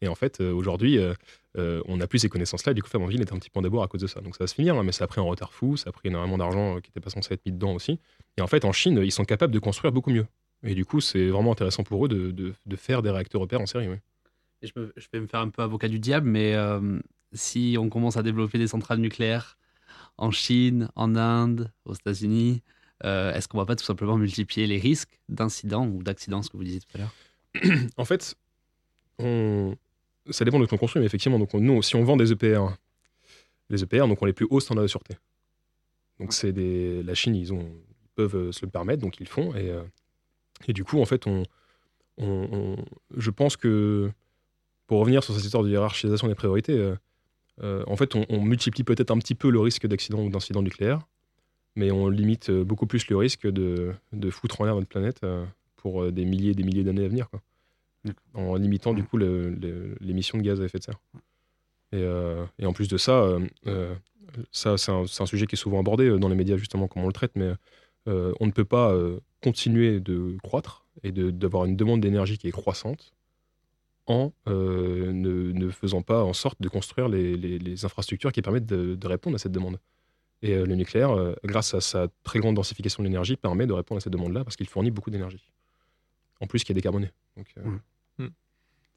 [0.00, 1.14] Et en fait, euh, aujourd'hui, euh,
[1.56, 2.72] euh, on n'a plus ces connaissances-là.
[2.72, 4.20] Et du coup, Flamanville est un petit peu en d'abord à cause de ça.
[4.20, 4.76] Donc ça va se finir.
[4.76, 5.76] hein, mais ça a pris un retard fou.
[5.76, 7.98] Ça a pris énormément d'argent qui n'était pas censé être mis dedans aussi.
[8.36, 10.26] Et en fait, en Chine, ils sont capables de construire beaucoup mieux.
[10.62, 13.60] Et du coup, c'est vraiment intéressant pour eux de, de- de faire des réacteurs repères
[13.60, 13.88] en série.
[13.88, 13.96] oui.
[14.62, 16.98] Et je, me- je vais me faire un peu avocat du diable, mais euh,
[17.32, 19.58] si on commence à développer des centrales nucléaires
[20.16, 22.62] en Chine, en Inde, aux États-Unis,
[23.04, 26.56] euh, est-ce qu'on va pas tout simplement multiplier les risques d'incidents ou d'accidents, ce que
[26.56, 27.14] vous disiez tout à l'heure?
[27.98, 28.36] En fait,
[29.18, 29.74] on...
[30.30, 32.32] ça dépend de ce qu'on construit, mais effectivement, donc on- nous, si on vend des
[32.32, 32.68] EPR
[33.70, 35.16] les EPR, donc ont les plus hauts standards de sûreté.
[36.20, 37.66] Donc c'est des, la Chine, ils, ont,
[38.14, 39.54] peuvent euh, se le permettre, donc ils le font.
[39.54, 39.82] Et, euh,
[40.68, 41.42] et du coup, en fait, on,
[42.18, 42.84] on- on-
[43.16, 44.10] je pense que
[44.86, 46.94] pour revenir sur cette histoire de hiérarchisation des priorités,
[47.62, 50.62] euh, en fait, on, on multiplie peut-être un petit peu le risque d'accident ou d'incident
[50.62, 51.00] nucléaire,
[51.74, 55.20] mais on limite beaucoup plus le risque de, de foutre en l'air notre planète
[55.76, 57.30] pour des milliers et des milliers d'années à venir.
[57.30, 57.40] Quoi.
[58.34, 61.00] En limitant du coup le- le- l'émission de gaz à effet de serre.
[61.92, 63.94] Et, euh, et en plus de ça, euh, euh,
[64.50, 67.12] ça c'est un, sujet qui est souvent abordé dans les médias justement comment on le
[67.14, 67.52] traite, mais
[68.08, 68.92] euh, on ne peut pas
[69.42, 73.12] continuer de croître et de- d'avoir une demande d'énergie qui est croissante
[74.06, 78.66] en ne, ne faisant pas en sorte de construire les, les- les infrastructures qui permettent
[78.66, 79.78] de, de répondre à cette demande.
[80.42, 84.00] Et le nucléaire, grâce à sa très grande densification de l'énergie, permet de répondre à
[84.02, 85.50] cette demande-là parce qu'il fournit beaucoup d'énergie.
[86.40, 87.10] En plus, qui est décarboné.
[87.36, 87.80] Donc, euh, Mm.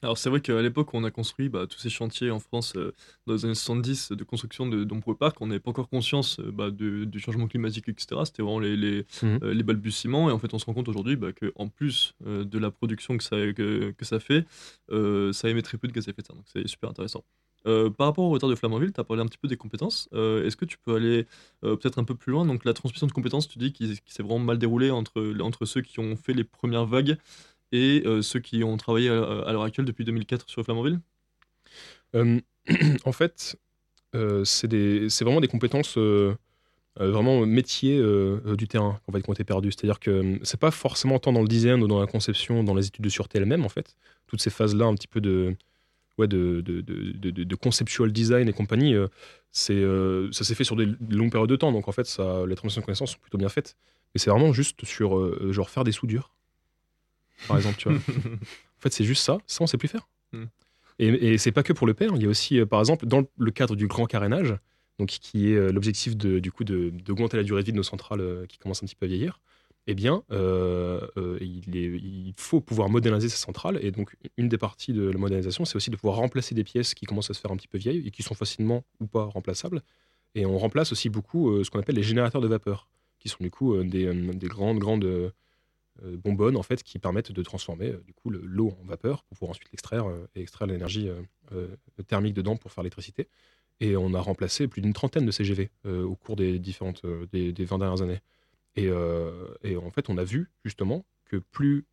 [0.03, 2.73] Alors c'est vrai qu'à l'époque où on a construit bah, tous ces chantiers en France
[2.75, 2.93] euh,
[3.25, 6.51] dans les années 70 de construction de nombreux parcs, on n'avait pas encore conscience euh,
[6.51, 8.23] bah, de- du changement climatique, etc.
[8.25, 9.39] C'était vraiment les, les, Mhm.
[9.41, 12.60] euh, les balbutiements et en fait on se rend compte aujourd'hui bah, qu'en plus de
[12.60, 14.45] la production que ça, que, que ça fait,
[15.33, 17.23] ça émet très peu de gaz à effet de serre, donc c'est super intéressant.
[17.65, 20.07] Euh, par rapport au retard de Flamanville, tu as parlé un petit peu des compétences.
[20.13, 21.25] Euh, Est-ce que tu peux aller
[21.65, 22.45] euh, peut-être un peu plus loin?
[22.45, 25.65] Donc la transmission de compétences, tu dis qu'il qu'il s'est vraiment mal déroulé entre, entre
[25.65, 27.17] ceux qui ont fait les premières vagues
[27.71, 30.99] et euh, ceux qui ont travaillé à, à l'heure actuelle depuis 2004 sur Flamanville?
[32.15, 32.39] Euh,
[33.06, 33.58] en fait,
[34.15, 36.36] euh, c'est vraiment des compétences euh,
[37.01, 39.71] euh, vraiment euh, euh, du terrain en fait, qui ont été perdues.
[39.71, 42.75] C'est-à-dire que euh, c'est pas forcément tant dans le design ou dans la conception, dans
[42.75, 43.95] les études de sûreté elles-mêmes, en fait.
[44.27, 45.56] Toutes ces phases-là, un petit peu de,
[46.17, 49.08] ouais, de, de, conceptual design et compagnie, euh,
[49.71, 51.71] euh, ça s'est fait sur des longues périodes de temps.
[51.71, 52.08] Donc en fait,
[52.47, 53.77] les transmissions de connaissances sont plutôt bien faites.
[54.15, 56.32] Mais c'est vraiment juste sur, euh, genre, faire des soudures,
[57.47, 57.97] par exemple, tu vois.
[58.78, 59.39] En fait, c'est juste ça.
[59.47, 60.08] Ça, on sait plus faire.
[60.34, 60.43] Mm.
[61.00, 62.12] Et, et c'est pas que pour le père.
[62.15, 64.56] Il y a aussi, euh, par exemple, dans le- cadre du grand carénage,
[65.00, 67.84] donc qui est euh, l'objectif du coup de- d'augmenter la durée de vie de nos
[67.84, 69.39] centrales euh, qui commencent un petit peu à vieillir.
[69.88, 73.80] Eh bien, euh, euh, il, est- il faut pouvoir moderniser ces centrales.
[73.82, 76.93] Et donc, une des parties de la modernisation, c'est aussi de pouvoir remplacer des pièces
[76.93, 79.23] qui commencent à se faire un petit peu vieilles et qui sont facilement ou pas
[79.23, 79.82] remplaçables.
[80.36, 83.38] Et on remplace aussi beaucoup euh, ce qu'on appelle les générateurs de vapeur, qui sont
[83.41, 85.34] du coup des, des grandes, grandes
[86.03, 89.38] bonbonnes en fait, qui permettent de transformer euh, du coup le- l'eau en vapeur pour
[89.38, 91.21] pouvoir ensuite l'extraire euh, et extraire l'énergie euh,
[91.53, 91.75] euh,
[92.07, 93.27] thermique dedans pour faire l'électricité.
[93.79, 97.25] Et on a remplacé plus d'une trentaine de CGV euh, au cours des différentes euh,
[97.31, 98.21] des, des 20 dernières années.
[98.75, 99.47] Et, euh,
[99.81, 101.86] en fait, on a vu justement que plus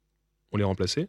[0.53, 1.09] on les remplaçait,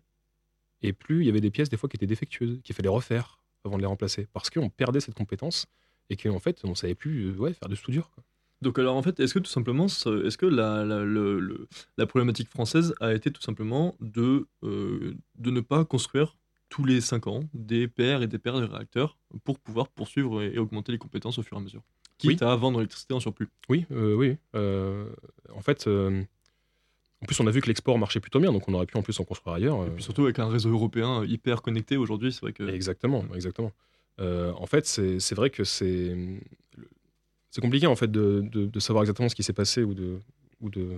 [0.81, 3.39] et plus il y avait des pièces des fois qui étaient défectueuses, qu'il fallait refaire
[3.63, 5.65] avant de les remplacer, parce qu'on perdait cette compétence
[6.09, 8.11] et qu'en fait, on savait plus euh, ouais, faire de soudure.
[8.11, 8.23] quoi.
[8.65, 11.67] Donc alors en fait, est-ce que tout simplement, ce- est-ce que la, la, le- le-
[11.99, 16.35] la problématique française a été tout simplement de, euh, de ne pas construire
[16.69, 20.55] tous les 5 ans des PR et des PR de réacteurs pour pouvoir poursuivre et,
[20.55, 21.83] et augmenter les compétences au fur et à mesure?
[22.17, 23.49] Quitte à vendre l'électricité en surplus.
[23.69, 24.37] Oui, euh, oui.
[24.55, 25.09] euh,
[25.53, 28.87] en fait, en plus, on a vu que l'export marchait plutôt bien, donc on aurait
[28.87, 29.85] pu en plus en construire ailleurs.
[29.85, 32.67] Et puis surtout avec un réseau européen hyper connecté aujourd'hui, c'est vrai que...
[32.67, 33.71] Exactement, exactement.
[34.19, 36.15] En fait, c'est vrai que c'est
[37.55, 40.19] c'est compliqué en fait de, de- savoir exactement ce qui s'est passé ou de
[40.59, 40.89] ou de,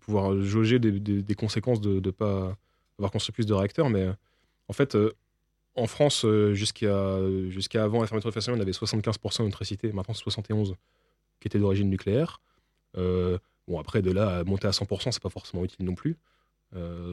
[0.00, 2.56] pouvoir jauger des, des- conséquences de ne pas
[2.98, 3.88] avoir construit plus de réacteurs.
[3.88, 4.08] Mais
[4.66, 5.12] en fait, euh,
[5.76, 10.12] en France, euh, jusqu'à jusqu'à avant la fermeture de Fessenheim, on avait 75% d'électricité, maintenant
[10.12, 10.74] c'est 71
[11.38, 12.40] qui était d'origine nucléaire.
[12.96, 13.38] Euh,
[13.68, 16.16] bon, après, de là à monter à 100%, c'est pas forcément utile non plus.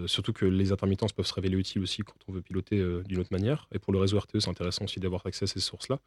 [0.07, 3.31] Surtout que les intermittences peuvent se révéler utiles aussi quand on veut piloter d'une autre
[3.31, 3.67] manière.
[3.71, 5.99] Et pour le réseau RTE, c'est intéressant aussi d'avoir accès à ces sources-là.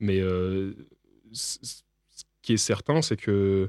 [0.00, 0.20] Mais
[2.46, 3.68] qui est certain, c'est que,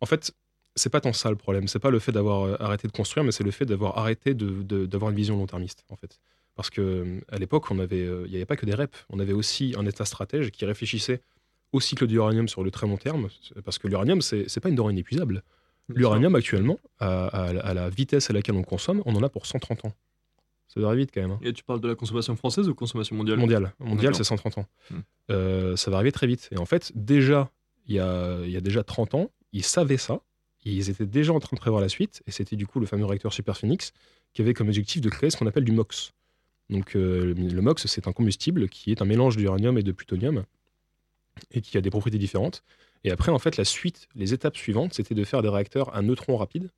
[0.00, 0.32] en fait,
[0.76, 1.66] c'est pas tant ça le problème.
[1.68, 4.32] C'est pas le fait d'avoir euh, arrêté de construire, mais c'est le fait d'avoir arrêté
[4.34, 6.20] de- de- d'avoir une vision long-termiste, en fait.
[6.54, 8.94] Parce que euh, à l'époque, on avait, euh, il n'y avait pas que des REP.
[9.10, 11.20] On avait aussi un État stratège qui réfléchissait
[11.72, 13.28] au cycle de l'uranium sur le très long terme,
[13.64, 15.42] parce que l'uranium, c'est pas une denrée inépuisable.
[15.88, 19.46] L'uranium, actuellement, à, à- à la vitesse à laquelle on consomme, on en a pour
[19.46, 19.92] 130 ans.
[20.68, 21.30] Ça va vite quand même.
[21.32, 21.38] hein.
[21.42, 23.38] Et tu parles de la consommation française ou consommation mondiale?
[23.38, 23.72] Mondial.
[23.78, 24.16] Mondial, D'accord.
[24.18, 24.66] c'est 130 ans.
[24.90, 24.94] Hmm.
[25.30, 26.48] Euh, ça va arriver très vite.
[26.52, 27.50] Et en fait, déjà,
[27.86, 30.20] il y a, déjà 30 ans, ils savaient ça,
[30.64, 33.04] ils étaient déjà en train de prévoir la suite, et c'était du coup le fameux
[33.04, 33.92] réacteur SuperPhoenix
[34.32, 36.12] qui avait comme objectif de créer ce qu'on appelle du MOX.
[36.68, 40.44] Donc euh, le MOX, c'est un combustible qui est un mélange d'uranium et de plutonium,
[41.52, 42.62] et qui a des propriétés différentes.
[43.04, 46.02] Et après, en fait, la suite, les étapes suivantes, c'était de faire des réacteurs à
[46.02, 46.70] neutrons rapides,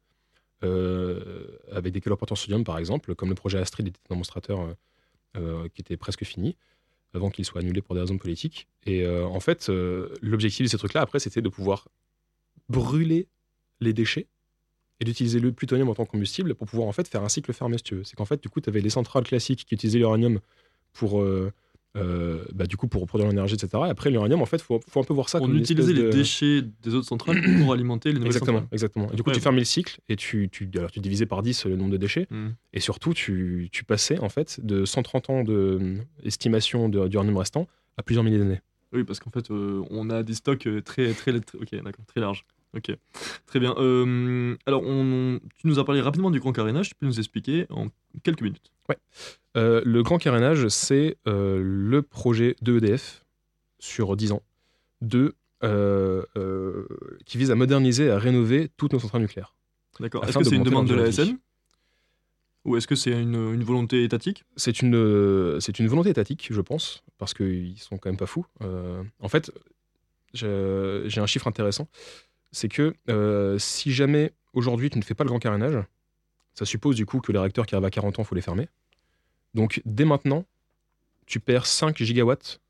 [0.65, 4.75] euh, avec des calorporteurs sodium, par exemple, comme le projet Astrid était un démonstrateur
[5.37, 6.57] euh, qui était presque fini
[7.15, 8.69] avant qu'il soit annulé pour des raisons politiques.
[8.87, 11.89] Et euh, en fait, euh, l'objectif de ces trucs-là, après, c'était de pouvoir
[12.69, 13.29] brûler
[13.81, 14.27] les déchets
[15.01, 17.53] et d'utiliser le plutonium en tant que combustible pour pouvoir en fait faire un cycle
[17.53, 17.77] fermé.
[17.79, 20.41] C'est qu'en fait, du coup, tu avais les centrales classiques qui utilisaient l'uranium
[20.93, 21.53] pour, euh,
[21.97, 23.69] euh, bah, du coup, pour produire l'énergie, etc.
[23.87, 25.93] Et après, l'uranium, en fait, il faut, faut un peu voir ça On comme utilisait
[25.95, 28.69] les de- déchets des autres centrales pour alimenter les nouvelles Exactement, centrales.
[28.73, 29.11] exactement.
[29.13, 29.37] Et du coup, Ouais.
[29.37, 31.97] tu fermais le cycle et tu, tu, alors, tu divisais par 10 le nombre de
[31.97, 32.27] déchets.
[32.31, 32.55] Mhm.
[32.75, 35.43] Et surtout, tu, tu passais en fait de 130 ans
[36.23, 38.61] d'estimation de, d'uranium restant à plusieurs milliers d'années.
[38.93, 41.57] Oui, parce qu'en fait, euh, on a des stocks euh, très, très, très,
[42.07, 42.45] très larges.
[42.77, 42.95] Ok,
[43.47, 43.75] très bien.
[43.79, 46.91] Euh, alors, on, tu nous as parlé rapidement du grand carénage.
[46.91, 47.87] Tu peux nous expliquer en
[48.23, 48.71] quelques minutes.
[49.59, 53.25] Euh, le grand carénage, c'est euh, le projet de EDF
[53.81, 54.43] sur 10 ans
[55.01, 56.25] de, euh,
[57.27, 59.55] qui vise à moderniser et à rénover toutes nos centrales nucléaires.
[59.99, 60.25] D'accord.
[60.25, 61.39] Est-ce que c'est une demande de leur la durée de SN
[62.65, 64.45] ou est-ce que c'est une, une volonté étatique?
[64.57, 68.45] C'est une, c'est une volonté étatique, je pense, parce qu'ils sont quand même pas fous.
[69.21, 69.51] En fait,
[70.35, 71.89] j'ai un chiffre intéressant.
[72.53, 72.95] C'est que
[73.59, 75.79] si jamais aujourd'hui tu ne fais pas le grand carénage,
[76.53, 78.43] ça suppose du coup que les réacteurs qui arrivent à 40 ans, il faut les
[78.43, 78.69] fermer.
[79.55, 80.45] Donc dès maintenant,
[81.27, 82.61] tu perds 5 gigawatts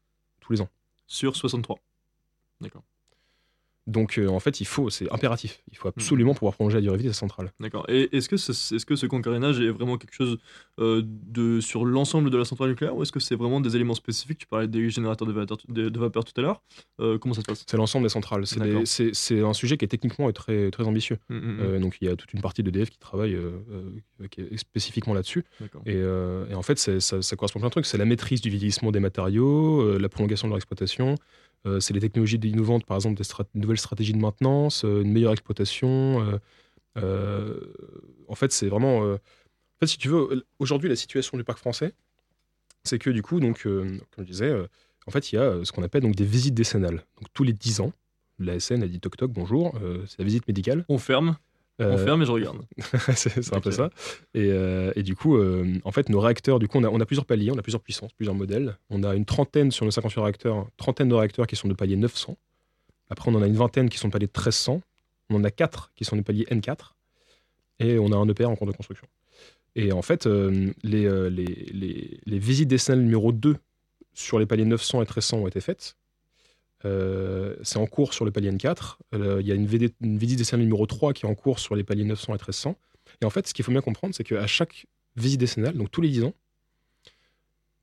[0.40, 0.68] tous les ans.
[1.06, 1.78] sur 63
[2.60, 2.82] D'accord.
[3.88, 5.62] Donc euh, en fait, il faut, c'est impératif.
[5.72, 7.52] Il faut absolument pouvoir prolonger la durée de vie de la centrale.
[7.58, 7.86] D'accord.
[7.88, 10.36] Et est-ce que, ce, est-ce que ce carénage est vraiment quelque chose
[10.78, 13.94] euh, de, sur l'ensemble de la centrale nucléaire ou est-ce que c'est vraiment des éléments
[13.94, 14.38] spécifiques?
[14.38, 16.62] Tu parlais des générateurs de vapeur, de, de vapeur tout à l'heure.
[17.00, 17.64] Euh, comment ça se passe?
[17.66, 18.46] C'est l'ensemble des centrales.
[18.46, 18.82] C'est des- D'accord.
[18.84, 21.16] C'est c'est un sujet qui est techniquement très, très ambitieux.
[21.30, 21.80] Mm, mm, mm.
[21.80, 23.36] Donc il y a toute une partie d'EDF qui travaille
[24.30, 25.44] qui est spécifiquement là-dessus.
[25.86, 27.86] Et, et en fait, c'est- ça, ça correspond à plein de trucs.
[27.86, 31.14] C'est la maîtrise du vieillissement des matériaux, la prolongation de leur exploitation,
[31.66, 35.32] euh, c'est les technologies innovantes, par exemple des nouvelles stratégies de maintenance, euh, une meilleure
[35.32, 36.40] exploitation.
[36.96, 37.60] euh,
[38.28, 39.00] en fait, c'est vraiment.
[39.00, 39.18] en
[39.80, 41.92] fait, si tu veux, aujourd'hui, la situation du parc français,
[42.84, 44.52] c'est que du coup, donc, comme je disais,
[45.06, 47.04] en fait, il y a ce qu'on appelle donc des visites décennales.
[47.16, 47.92] Donc tous les 10 ans,
[48.38, 50.84] la SN a dit toc toc, bonjour, euh, c'est la visite médicale.
[50.88, 51.36] On ferme,
[51.78, 52.58] on Euh, ferme et je regarde.
[53.14, 53.90] c'est un peu ça.
[54.34, 57.00] Et, euh, et du coup, euh, en fait, nos réacteurs, du coup, on a, on
[57.00, 58.76] a plusieurs paliers, on a plusieurs puissances, plusieurs modèles.
[58.90, 61.96] On a une trentaine sur nos 58 réacteurs, trentaine de réacteurs qui sont de palier
[61.96, 62.36] 900.
[63.10, 64.80] Après, on en a une vingtaine qui sont de palier 1300.
[65.30, 66.94] On en a quatre qui sont des paliers N4.
[67.80, 69.06] Et on a un EPR en cours de construction.
[69.76, 73.56] Et en fait, les, les, les, les visites décennales numéro 2
[74.14, 75.96] sur les paliers 900 et 1300 ont été faites.
[76.84, 78.96] Euh, c'est en cours sur le palier N4.
[79.14, 81.58] Euh, Il y a une, VD une visite décennale numéro 3 qui est en cours
[81.58, 82.76] sur les paliers 900 et 1300.
[83.20, 84.86] Et en fait, ce qu'il faut bien comprendre, c'est qu'à chaque
[85.16, 86.34] visite décennale, donc tous les 10 ans,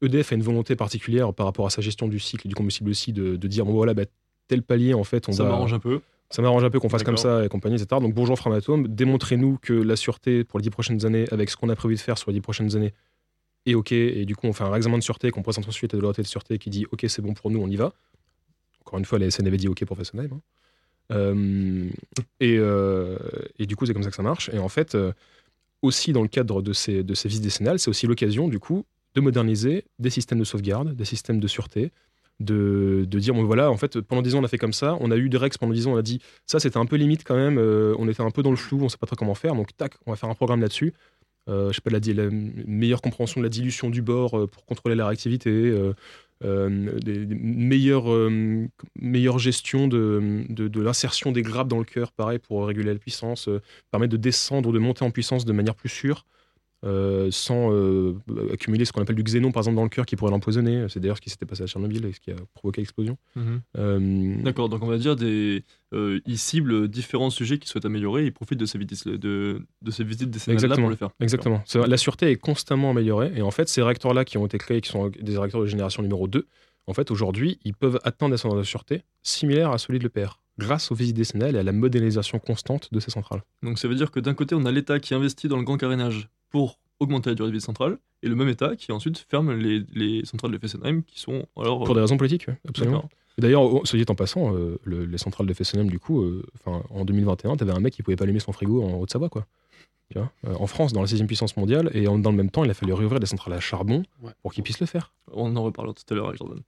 [0.02, 2.90] EDF a une volonté particulière par rapport à sa gestion du cycle et du combustible
[2.90, 4.04] aussi de, de dire bon voilà, bah,
[4.48, 5.50] tel palier, en fait, on Ça va.
[5.50, 6.02] m'arrange un peu.
[6.30, 8.02] Ça m'arrange un peu qu'on fasse comme ça et compagnie, etc.
[8.02, 11.70] Donc bonjour Framatome, démontrez-nous que la sûreté pour les 10 prochaines années, avec ce qu'on
[11.70, 12.94] a prévu de faire sur les 10 prochaines années,
[13.68, 13.92] est OK.
[13.92, 16.28] Et du coup, on fait un examen de sûreté qu'on présente ensuite à l'autorité de
[16.28, 17.94] sûreté qui dit OK, c'est bon pour nous, on y va.
[18.86, 20.42] Encore une fois, la SN avait dit OK pour hein.
[21.12, 21.90] Euh,
[22.40, 23.18] et, euh,
[23.60, 24.50] et du coup, c'est comme ça que ça marche.
[24.54, 25.12] Et en fait, euh,
[25.82, 28.86] aussi dans le cadre de ces, de ces visites décennales, c'est aussi l'occasion, du coup,
[29.16, 31.92] de moderniser des systèmes de sauvegarde, des systèmes de sûreté,
[32.40, 35.10] de, dire, bon voilà, en fait, pendant 10 ans, on a fait comme ça, on
[35.10, 37.24] a eu des règles pendant 10 ans, on a dit, ça, c'était un peu limite
[37.24, 39.56] quand même, on était un peu dans le flou, on sait pas trop comment faire,
[39.56, 40.94] donc tac, on va faire un programme là-dessus.
[41.48, 44.66] Euh, je sais pas, la, la meilleure compréhension de la dilution du bord euh, pour
[44.66, 45.94] contrôler la réactivité, euh,
[46.42, 48.08] des, des meilleures,
[49.00, 53.00] meilleure gestion de, de, de l'insertion des grappes dans le cœur, pareil, pour réguler la
[53.00, 53.50] puissance,
[53.92, 56.26] permettre de descendre ou de monter en puissance de manière plus sûre.
[56.86, 58.16] Euh, sans euh,
[58.54, 60.86] accumuler ce qu'on appelle du xénon par exemple dans le cœur qui pourrait l'empoisonner.
[60.90, 63.18] C'est d'ailleurs ce qui s'était passé à Tchernobyl et ce qui a provoqué l'explosion.
[63.36, 63.62] Mhm.
[63.78, 68.34] Euh, D'accord, donc on va dire des, ils ciblent différents sujets qu'ils souhaitent améliorer ils
[68.34, 71.10] profitent de ces visites, de, de ces visites décennales pour le faire.
[71.20, 71.64] Exactement.
[71.74, 73.32] La sûreté est constamment améliorée.
[73.36, 76.04] Et en fait, ces réacteurs-là qui ont été créés, qui sont des réacteurs de génération
[76.04, 76.46] numéro 2,
[76.88, 80.40] en fait, aujourd'hui, ils peuvent atteindre des standards de sûreté similaires à celui de l'EPR,
[80.58, 83.42] grâce aux visites décennales et à la modélisation constante de ces centrales.
[83.64, 85.78] Donc ça veut dire que d'un côté, on a l'État qui investit dans le grand
[85.78, 89.54] carénage pour augmenter la durée de vie centrale, et le même État qui ensuite ferme
[89.54, 91.84] les, les centrales de Fessenheim qui sont alors...
[91.84, 93.10] Pour des raisons politiques, absolument.
[93.38, 96.42] D'ailleurs, au- ce dit en passant, euh, le- les centrales de Fessenheim, du coup, euh,
[96.66, 99.46] en 2021, t'avais un mec qui pouvait pas allumer son frigo en Haute-Savoie, quoi.
[100.12, 102.52] Tu vois Euh, en France, dans la sixième puissance mondiale, et en- dans le même
[102.52, 104.32] temps, il a fallu réouvrir des centrales à charbon Ouais.
[104.44, 105.14] pour qu'ils puissent le faire.
[105.34, 106.60] On en reparlera tout à l'heure avec Jordan.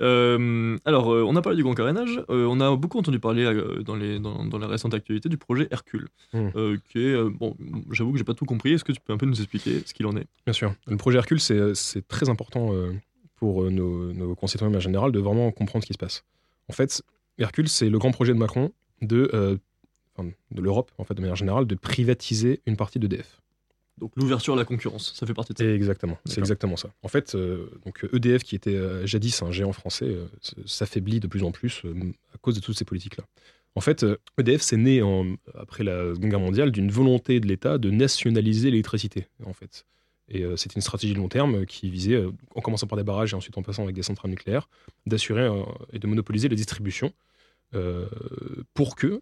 [0.00, 2.22] Euh, alors, euh, on a parlé du grand carénage.
[2.30, 5.36] euh, on a beaucoup entendu parler euh, dans, les, dans, dans la récente actualité du
[5.36, 6.48] projet Hercule, Hmm.
[6.56, 7.56] euh, qui est euh, bon.
[7.90, 8.72] J'avoue que j'ai pas tout compris.
[8.74, 10.26] Est-ce que tu peux un peu nous expliquer ce qu'il en est?
[10.46, 10.74] Bien sûr.
[10.86, 12.92] Le projet Hercule, c'est c'est très important euh,
[13.36, 16.24] pour nos, nos concitoyens en général de vraiment comprendre ce qui se passe.
[16.68, 17.02] En fait,
[17.38, 18.70] Hercule, c'est le grand projet de Macron
[19.02, 19.56] de, euh,
[20.16, 23.40] enfin, de l'Europe, en fait, de manière générale, de privatiser une partie d'EDF.
[23.98, 25.64] Donc l'ouverture à la concurrence, ça fait partie de ça.
[25.72, 26.90] Exactement, c'est exactement ça.
[27.04, 30.26] En fait, euh, donc EDF, qui était euh, jadis un géant français, euh,
[30.66, 31.94] s'affaiblit de plus en plus euh,
[32.34, 33.22] à cause de toutes ces politiques-là.
[33.76, 37.46] En fait, euh, EDF, c'est né en- après la Seconde Guerre mondiale d'une volonté de
[37.46, 39.86] l'État de nationaliser l'électricité, en fait.
[40.28, 43.04] Et euh, c'était une stratégie de long terme qui visait, euh, en commençant par des
[43.04, 44.68] barrages et ensuite en passant avec des centrales nucléaires,
[45.06, 47.12] d'assurer euh, et de monopoliser la distribution
[47.74, 48.06] euh,
[48.74, 49.20] pour que,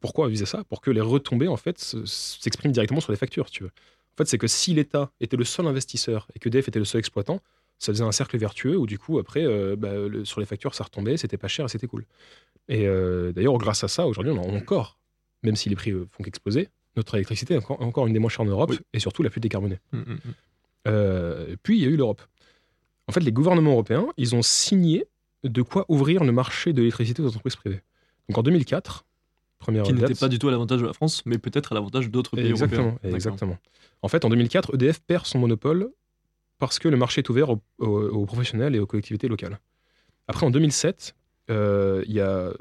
[0.00, 0.64] pourquoi viser ça?
[0.64, 3.70] Pour que les retombées en fait se- s'expriment directement sur les factures, tu veux.
[3.70, 6.84] En fait, c'est que si l'État était le seul investisseur et que DF était le
[6.84, 7.40] seul exploitant,
[7.78, 10.74] ça faisait un cercle vertueux où du coup après euh, bah, le- sur les factures
[10.74, 12.06] ça retombait, c'était pas cher et c'était cool.
[12.68, 14.98] Et euh, d'ailleurs grâce à ça aujourd'hui on a encore,
[15.42, 18.30] même si les prix euh, font qu'exploser, notre électricité est encore, encore une des moins
[18.30, 18.78] chères en Europe Oui.
[18.92, 19.80] et surtout la plus décarbonée.
[19.92, 20.18] Mm, mm, mm.
[20.86, 22.22] Euh, puis il y a eu l'Europe.
[23.08, 25.04] En fait, les gouvernements européens, ils ont signé
[25.42, 27.82] de quoi ouvrir le marché de l'électricité aux entreprises privées.
[28.28, 29.04] Donc en 2004,
[29.64, 32.10] première Qui n'était pas du tout à l'avantage de la France, mais peut-être à l'avantage
[32.10, 33.14] d'autres pays Exactement, européens.
[33.14, 33.58] Exactement.
[34.02, 35.88] En fait, en 2004, EDF perd son monopole
[36.58, 39.58] parce que le marché est ouvert aux, aux- aux professionnels et aux collectivités locales.
[40.28, 41.14] Après, en 2007,
[41.50, 42.54] euh, y a euh,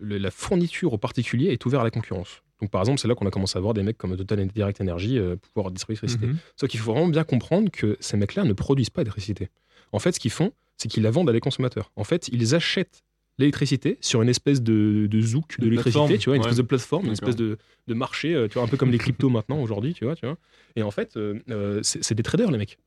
[0.00, 2.42] le- la fourniture aux particuliers est ouverte à la concurrence.
[2.60, 4.46] Donc, par exemple, c'est là qu'on a commencé à voir des mecs comme Total et
[4.46, 6.26] Direct Energy euh, pouvoir distribuer l'électricité.
[6.32, 6.38] Mhm.
[6.56, 9.48] Sauf qu'il faut vraiment bien comprendre que ces mecs-là ne produisent pas d'électricité.
[9.92, 11.90] En fait, ce qu'ils font, c'est qu'ils la vendent à des consommateurs.
[11.96, 13.02] En fait, ils achètent
[13.38, 16.46] l'électricité sur une espèce de, de zouk de l'électricité, tu vois, une ouais.
[16.48, 18.98] espèce de plateforme, une espèce de, de marché, euh, tu vois, un peu comme les
[18.98, 20.36] cryptos maintenant aujourd'hui, tu vois, tu vois.
[20.76, 22.78] Et en fait, euh, euh, c'est des traders les mecs.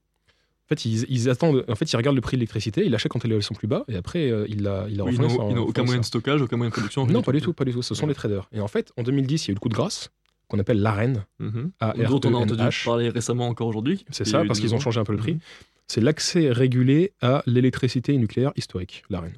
[0.65, 3.11] En fait, ils, ils attendent, en fait, ils regardent le prix de l'électricité, ils l'achètent
[3.11, 5.57] quand elles sont plus bas, et après, euh, ils la, ils la Oui, ils n'ont
[5.57, 7.05] aucun en moyen de stockage, aucun moyen de production.
[7.07, 7.81] Non, pas du tout, pas du tout.
[7.81, 8.09] Ce sont D'accord.
[8.09, 8.49] les traders.
[8.53, 10.11] Et en fait, en 2010, il y a eu le coup de grâce
[10.47, 11.71] qu'on appelle l'AREN, Mhm.
[11.79, 14.05] A Dont on a entendu parler récemment encore aujourd'hui.
[14.11, 15.33] C'est ça, parce qu'ils ont changé un peu le prix.
[15.33, 15.39] Mhm.
[15.87, 19.31] C'est l'accès régulé à l'électricité nucléaire historique, l'AREN.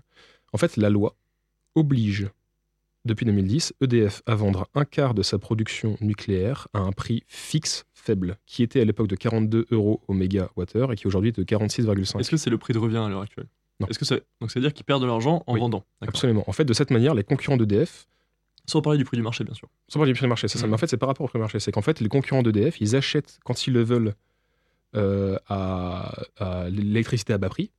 [0.53, 1.15] En fait, la loi
[1.75, 2.29] oblige,
[3.05, 7.85] depuis 2010, EDF à vendre un quart de sa production nucléaire à un prix fixe
[7.93, 11.43] faible, qui était à l'époque de 42 euros au mégawattheure et qui aujourd'hui est de
[11.43, 12.19] 46,5.
[12.19, 13.47] Est-ce que c'est le prix de revient à l'heure actuelle?
[13.79, 13.87] Non.
[13.87, 15.59] Est-ce que c'est donc c'est à dire qu'ils perdent de l'argent en Oui.
[15.59, 15.83] vendant.
[16.01, 16.43] Absolument.
[16.47, 18.05] En fait, de cette manière, les concurrents d'EDF,
[18.67, 19.67] Sans parler du prix du marché, bien sûr.
[19.89, 21.27] sans parler du prix du marché, c'est ça, mais en fait, c'est par rapport au
[21.27, 21.59] prix du marché.
[21.59, 24.13] C'est qu'en fait, les concurrents d'EDF, ils achètent, quand ils le veulent,
[24.95, 27.71] euh, à, à l'électricité à bas prix.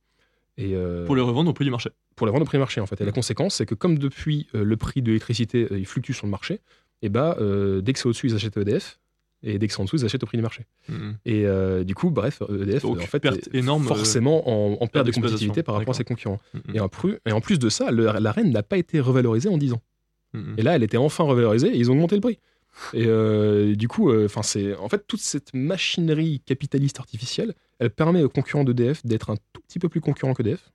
[0.57, 1.89] Et, euh, Pour les revendre au prix du marché.
[2.15, 2.99] pour les vendre au prix marché en fait.
[3.01, 3.15] Et la Mm.
[3.15, 6.31] conséquence, c'est que comme depuis euh, le prix de l'électricité euh, il fluctue sur le
[6.31, 6.61] marché,
[7.01, 8.99] et bah euh, dès que c'est au-dessus ils achètent EDF
[9.43, 10.63] et dès que c'est en dessous ils achètent au prix du marché.
[10.87, 11.17] Mhm.
[11.25, 11.45] Et
[11.83, 15.11] du coup, bref, EDF Donc, en fait perte est énorme, forcément en, en perte de
[15.11, 16.39] compétitivité par rapport à ses concurrents.
[16.53, 16.75] Mhm.
[16.75, 19.49] Et en, plus, et en plus de ça, le- la reine n'a pas été revalorisée
[19.49, 19.81] en 10 ans.
[20.57, 22.39] Et là, elle était enfin revalorisée et ils ont augmenté le prix.
[22.93, 28.23] Et euh, du coup, enfin c'est en fait toute cette machinerie capitaliste artificielle, elle permet
[28.23, 30.71] aux concurrents d'EDF d'être un tout petit peu plus concurrents qu'EDF.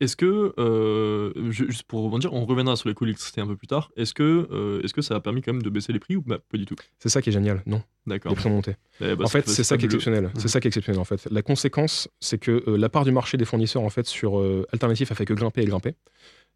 [0.00, 3.54] Est-ce que, euh, ju- juste pour rebondir, on reviendra sur les coûts d'électricité un peu
[3.56, 3.92] plus tard.
[3.96, 6.22] Est-ce que, euh, est-ce que ça a permis quand même de baisser les prix ou
[6.22, 6.74] bah, pas du tout?
[6.98, 7.62] C'est ça qui est génial.
[7.66, 8.30] Non, D'accord.
[8.32, 8.74] les prix ont monté.
[9.00, 10.30] Eh bah, en fait, c'est ça qui est exceptionnel.
[10.38, 11.28] C'est ça qui est exceptionnel en fait.
[11.30, 14.40] La conséquence, c'est que euh, la part du marché des fournisseurs en fait sur
[14.72, 15.94] alternatif a fait que grimper et grimper.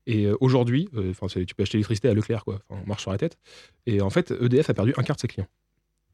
[0.08, 2.58] Et aujourd'hui, tu peux acheter l'électricité à Leclerc quoi.
[2.68, 3.38] On marche sur la tête.
[3.86, 5.48] Et en fait, EDF a perdu un quart de ses clients.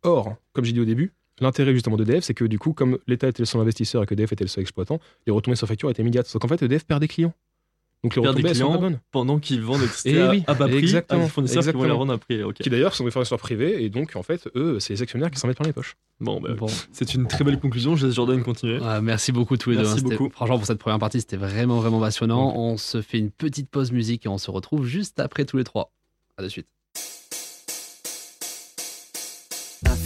[0.02, 3.28] Or, comme j'ai dit au début, l'intérêt justement d'EDF, c'est que du coup, comme l'État
[3.28, 5.90] était le seul investisseur et que EDF était le seul exploitant, les retombées sur facture
[5.90, 6.32] étaient immédiates.
[6.32, 7.34] Donc en fait, EDF perd des clients.
[8.04, 8.98] Donc les des retombées sont pas bonnes.
[9.12, 11.70] pendant qu'ils vendent l'électricité Eh à, oui, à bas prix exactement, à des fournisseurs qui
[11.70, 11.94] vont la exactement.
[12.00, 12.42] revendre après.
[12.42, 12.54] Ok.
[12.56, 15.38] Qui d'ailleurs sont des fournisseurs privés et donc en fait, eux, c'est les actionnaires qui
[15.38, 15.94] s'en mettent plein les poches.
[16.18, 16.66] Bon, bah, Bon.
[16.90, 17.94] c'est une très belle conclusion.
[17.94, 18.80] Je laisse Jordan continuer.
[19.02, 20.06] Merci beaucoup tous les Merci deux.
[20.14, 20.16] hein.
[20.18, 20.30] Beaucoup.
[20.30, 22.52] Franchement, pour cette première partie, c'était vraiment, vraiment passionnant.
[22.56, 25.64] On se fait une petite pause musique et on se retrouve juste après tous les
[25.64, 25.92] trois.
[26.36, 26.66] À de suite.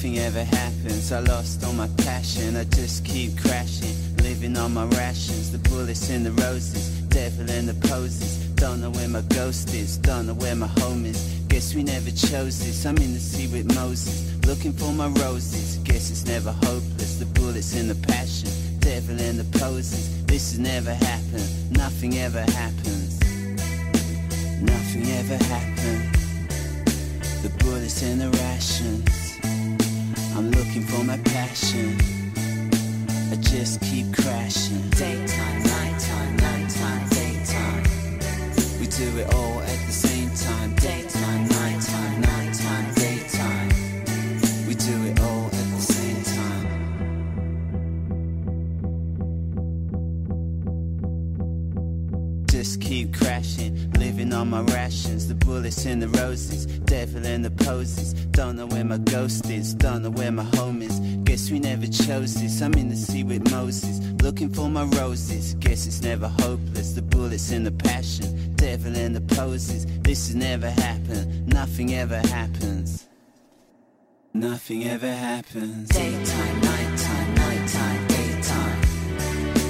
[0.07, 1.11] Nothing ever happens.
[1.11, 2.55] I lost all my passion.
[2.55, 5.51] I just keep crashing, living on my rations.
[5.51, 8.39] The bullets in the roses, devil in the poses.
[8.55, 11.21] Don't know where my ghost is, don't know where my home is.
[11.49, 12.87] Guess we never chose this.
[12.87, 15.79] I'm in the sea with Moses, looking for my roses.
[15.79, 17.19] Guess it's never hopeless.
[17.19, 20.25] The bullets in the passion, devil in the poses.
[20.27, 21.77] This has never happened.
[21.77, 23.19] Nothing ever happens.
[24.63, 26.15] Nothing ever happened.
[27.43, 29.26] The bullets in the rations.
[30.37, 31.97] I'm looking for my passion.
[33.33, 34.91] I just keep crashing.
[34.91, 37.83] Daytime, nighttime, nighttime, daytime.
[38.79, 40.75] We do it all at the same time.
[40.75, 43.69] Daytime, nighttime, nighttime, daytime.
[44.69, 46.67] We do it all at the same time.
[52.47, 55.29] Just keep crashing, living on my rations.
[55.29, 58.15] The bullets in the roses, devil in the poses.
[58.39, 61.01] Don't know where my ghost is, don't know where my home is.
[61.25, 62.63] Guess we never chose this.
[62.63, 65.55] I'm in the sea with Moses, looking for my roses.
[65.55, 66.93] Guess it's never hopeless.
[66.93, 69.85] The bullets in the passion, devil in the poses.
[70.03, 73.09] This has never happened, nothing ever happens.
[74.33, 75.89] Nothing ever happens.
[75.89, 78.81] Daytime, nighttime, nighttime, daytime.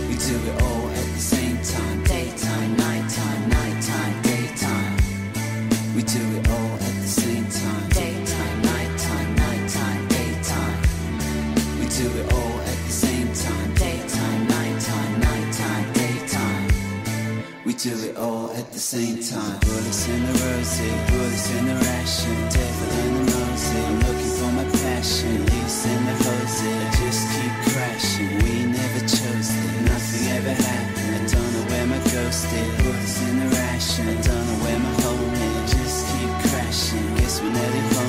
[0.08, 2.04] We do it all at the same time.
[2.04, 4.96] Daytime, nighttime, nighttime, daytime.
[5.94, 6.75] We do it all
[17.76, 19.60] at the same time.
[19.60, 22.36] Bullets in the rosy, bullets in the ration.
[22.48, 23.78] Devil in the nosy.
[23.84, 25.44] I'm looking for my passion.
[25.44, 26.72] Leaves in the hosey.
[26.72, 28.32] I just keep crashing.
[28.40, 29.82] We never chose it.
[29.92, 31.14] Nothing ever happened.
[31.16, 32.82] I don't know where my ghost is.
[32.82, 34.08] Bullets in the ration.
[34.08, 35.72] I don't know where my home is.
[35.72, 37.14] Just keep crashing.
[37.16, 38.05] Guess we're nearly homely.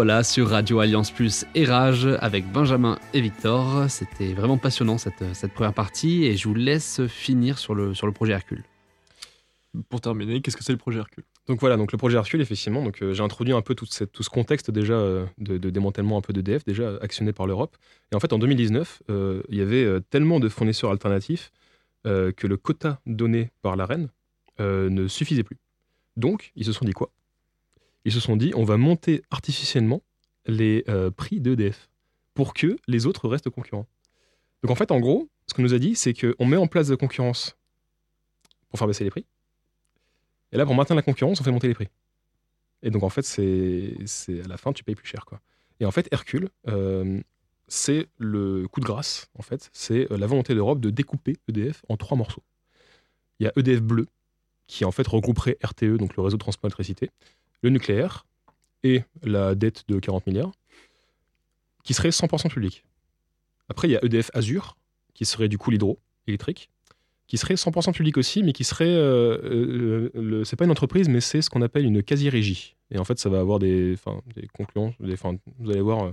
[0.00, 3.84] Revoilà sur Radio Alliance Plus et Rage avec Benjamin et Victor.
[3.90, 8.06] C'était vraiment passionnant cette, cette première partie et je vous laisse finir sur le, sur
[8.06, 8.64] le projet Hercule.
[9.90, 11.24] Pour terminer, qu'est-ce que c'est le projet Hercule?
[11.48, 14.22] Donc voilà, donc le projet Hercule, effectivement, donc euh, j'ai introduit un peu cette- tout
[14.22, 17.76] ce contexte déjà euh, de, de démantèlement un peu d'EDF, déjà actionné par l'Europe.
[18.10, 21.52] Et en fait, en 2019, euh, il y avait tellement de fournisseurs alternatifs
[22.06, 24.08] euh, que le quota donné par la reine
[24.60, 25.58] euh, ne suffisait plus.
[26.16, 27.10] Donc, ils se sont dit quoi?
[28.04, 30.02] Ils se sont dit, on va monter artificiellement
[30.46, 31.88] les euh, prix d'EDF
[32.34, 33.86] pour que les autres restent concurrents.
[34.62, 36.88] Donc en fait, en gros, ce qu'on nous a dit, c'est qu'on met en place
[36.88, 37.56] de la concurrence
[38.68, 39.26] pour faire baisser les prix.
[40.52, 41.88] Et là, pour maintenir la concurrence, on fait monter les prix.
[42.82, 43.94] Et donc, en fait, c'est
[44.44, 45.24] à la fin, tu payes plus cher.
[45.24, 45.40] Quoi.
[45.80, 47.20] Et en fait, Hercule, euh,
[47.68, 49.70] c'est le coup de grâce, en fait.
[49.72, 52.42] C'est euh, la volonté d'Europe de découper EDF en trois morceaux.
[53.38, 54.06] Il y a EDF bleu,
[54.66, 57.10] qui en fait regrouperait RTE, donc le réseau de transport d'électricité,
[57.62, 58.26] le nucléaire
[58.82, 60.52] et la dette de 40 milliards,
[61.84, 62.84] qui serait 100% public.
[63.68, 64.76] Après, il y a EDF Azur,
[65.14, 66.70] qui serait du coup l'hydro électrique,
[67.26, 68.88] qui serait 100% public aussi, mais qui serait.
[68.88, 72.76] euh, euh, c'est pas une entreprise, mais c'est ce qu'on appelle une quasi-régie.
[72.90, 73.96] Et en fait, ça va avoir des,
[74.52, 74.94] conclusions.
[74.98, 76.12] Vous allez voir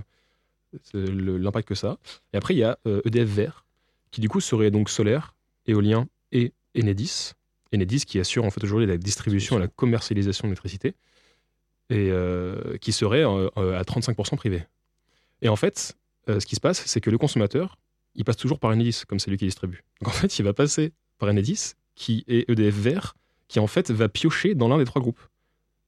[0.94, 1.98] euh, l'impact que ça.
[2.32, 3.66] Et après, il y a euh, EDF Vert,
[4.10, 5.34] qui du coup serait donc solaire,
[5.66, 7.32] éolien et Enedis.
[7.74, 10.94] Enedis qui assure en fait aujourd'hui la distribution et la commercialisation de l'électricité,
[11.90, 14.64] et euh, qui serait euh, euh, à 35% privé.
[15.42, 17.78] Et en fait, ce qui se passe, c'est que le consommateur,
[18.14, 19.82] il passe toujours par Enedis, comme c'est lui qui distribue.
[20.02, 23.16] Donc en fait, il va passer par Enedis, qui est EDF Vert,
[23.46, 25.20] qui en fait va piocher dans l'un des trois groupes.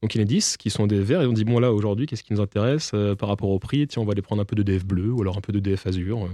[0.01, 2.41] Donc Enedis, qui sont EDF Vert, et on dit, bon là, aujourd'hui, qu'est-ce qui nous
[2.41, 3.87] intéresse par rapport au prix?
[3.87, 6.25] Tiens, on va aller prendre un peu d'EDF bleu, ou alors un peu d'EDF Azur,
[6.25, 6.29] euh,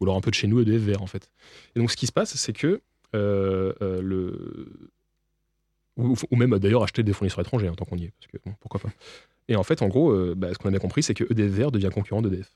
[0.00, 1.30] ou alors un peu de chez nous, EDF Vert, en fait.
[1.76, 2.80] Et donc ce qui se passe, c'est que
[3.12, 4.90] le...
[5.96, 8.38] Ou, ou même d'ailleurs acheter des fournisseurs étrangers, hein, tant qu'on y est, parce que
[8.44, 8.90] bon, pourquoi pas.
[9.48, 11.50] Et en fait, en gros, euh, bah, ce qu'on a bien compris, c'est que EDF
[11.50, 12.50] Vert devient concurrent d'EDF.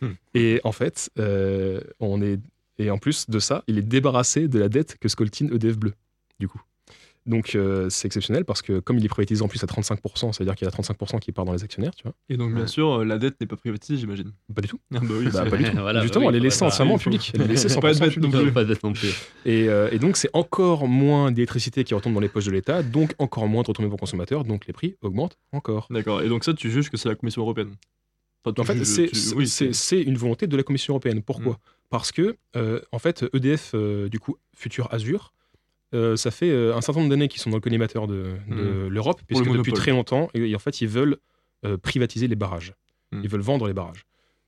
[0.00, 0.12] Hmm.
[0.34, 2.40] Et en fait, euh, on est
[2.78, 5.94] et en plus de ça, il est débarrassé de la dette que scoltine EDF Bleu,
[6.40, 6.60] du coup.
[7.24, 10.56] Donc euh, c'est exceptionnel parce que comme il est privatisé en plus à 35%, c'est-à-dire
[10.56, 12.14] qu'il y a 35% qui part dans les actionnaires, tu vois.
[12.28, 12.66] Et donc, bien Ouais.
[12.66, 14.32] sûr, euh, la dette n'est pas privatisée, j'imagine.
[14.52, 14.80] Pas du tout.
[14.92, 15.70] Ah bah oui, Bah, pas du tout.
[15.76, 17.30] Voilà, bah Justement, oui, elle est bah, laissée bah, entièrement il en public.
[17.34, 18.52] Elle est laissée Faut pas 100% bête non plus.
[18.52, 19.10] Pas d'être non plus.
[19.44, 22.82] Et, euh, et donc c'est encore moins d'électricité qui retombe dans les poches de l'État,
[22.82, 25.86] donc encore moins de retombées pour consommateurs, donc les prix augmentent encore.
[25.90, 26.22] D'accord.
[26.22, 27.74] Et donc, ça, tu juges que c'est la Commission européenne?
[28.44, 31.22] Enfin, En fait, c'est tu- oui, une volonté de la Commission européenne.
[31.22, 31.52] Pourquoi?
[31.52, 31.56] Mm.
[31.90, 35.32] Parce que, euh, en fait, EDF, euh, du coup, futur Azure,
[35.94, 38.86] euh, ça fait euh, un certain nombre d'années qu'ils sont dans le collimateur de, de
[38.88, 41.16] l'Europe, puisque depuis très longtemps, et, et en fait, ils veulent
[41.64, 42.74] euh, privatiser les barrages.
[43.12, 43.20] Mm.
[43.24, 44.04] Ils veulent vendre les barrages.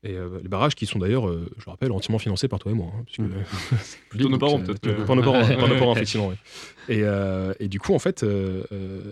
[0.07, 2.89] Et les barrages qui sont d'ailleurs, je le rappelle, entièrement financés par toi et moi.
[2.95, 3.33] hein, puisque, Mm.
[3.81, 5.57] c'est Plutôt nos parents, peut-être, Par nos parents, Ouais.
[5.57, 6.29] par nos parents, effectivement.
[6.29, 6.37] oui.
[6.95, 7.03] Et,
[7.61, 8.23] et du coup, en fait,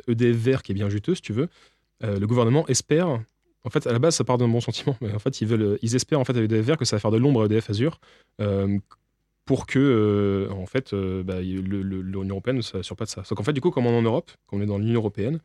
[0.08, 1.48] EDF Vert, qui est bien juteux, si tu veux,
[2.02, 3.08] le gouvernement espère.
[3.64, 5.78] En fait, à la base, ça part d'un bon sentiment, mais en fait, ils, veulent,
[5.82, 7.70] ils espèrent en fait avec EDF Vert que ça va faire de l'ombre à EDF
[7.70, 8.00] Azure
[8.40, 8.76] euh,
[9.44, 13.24] pour que, euh, en fait, euh, bah, l'Union européenne ne s'assure pas de ça.
[13.24, 14.94] Sauf qu'en fait, du coup, comme on est en Europe, comme on est dans l'Union
[15.00, 15.40] européenne,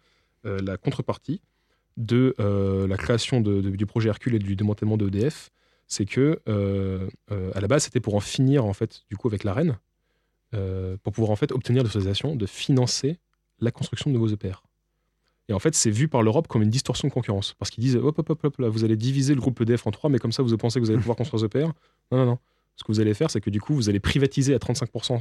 [0.45, 1.41] euh, la contrepartie
[1.97, 5.49] de euh, la création de- de- du projet Hercule et du démantèlement de EDF,
[5.87, 7.07] c'est que euh,
[7.55, 9.77] à la base, c'était pour en finir en fait, du coup, avec la reine,
[11.03, 13.17] pour pouvoir en fait obtenir l'autorisation de financer
[13.59, 14.63] la construction de nouveaux EPR.
[15.49, 17.53] Et en fait, c'est vu par l'Europe comme une distorsion de concurrence.
[17.57, 19.91] Parce qu'ils disent, hop, hop, hop, hop, là, vous allez diviser le groupe EDF en
[19.91, 21.67] trois, mais comme ça, vous pensez que vous allez pouvoir construire EPR
[22.11, 22.39] Non, non, non.
[22.77, 25.19] Ce que vous allez faire, c'est que du coup, vous allez privatiser à 35%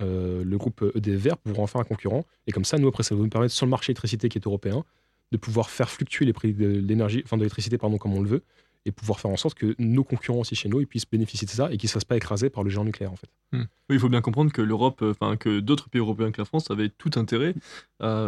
[0.00, 2.24] euh, le groupe EDF vert pour en faire un concurrent.
[2.46, 4.46] Et comme ça, nous, après, ça va nous permettre, sur le marché électricité qui est
[4.46, 4.84] européen,
[5.32, 8.28] de pouvoir faire fluctuer les prix de l'énergie, enfin de l'électricité, pardon, comme on le
[8.28, 8.42] veut,
[8.86, 11.50] et pouvoir faire en sorte que nos concurrents aussi chez nous, ils puissent bénéficier de
[11.50, 13.28] ça et qu'ils ne se fassent pas écraser par le géant nucléaire, en fait.
[13.52, 13.60] Oui,
[13.90, 16.70] il faut bien comprendre que l'Europe, euh, enfin que d'autres pays européens que la France
[16.70, 17.54] avaient tout intérêt
[18.00, 18.26] à,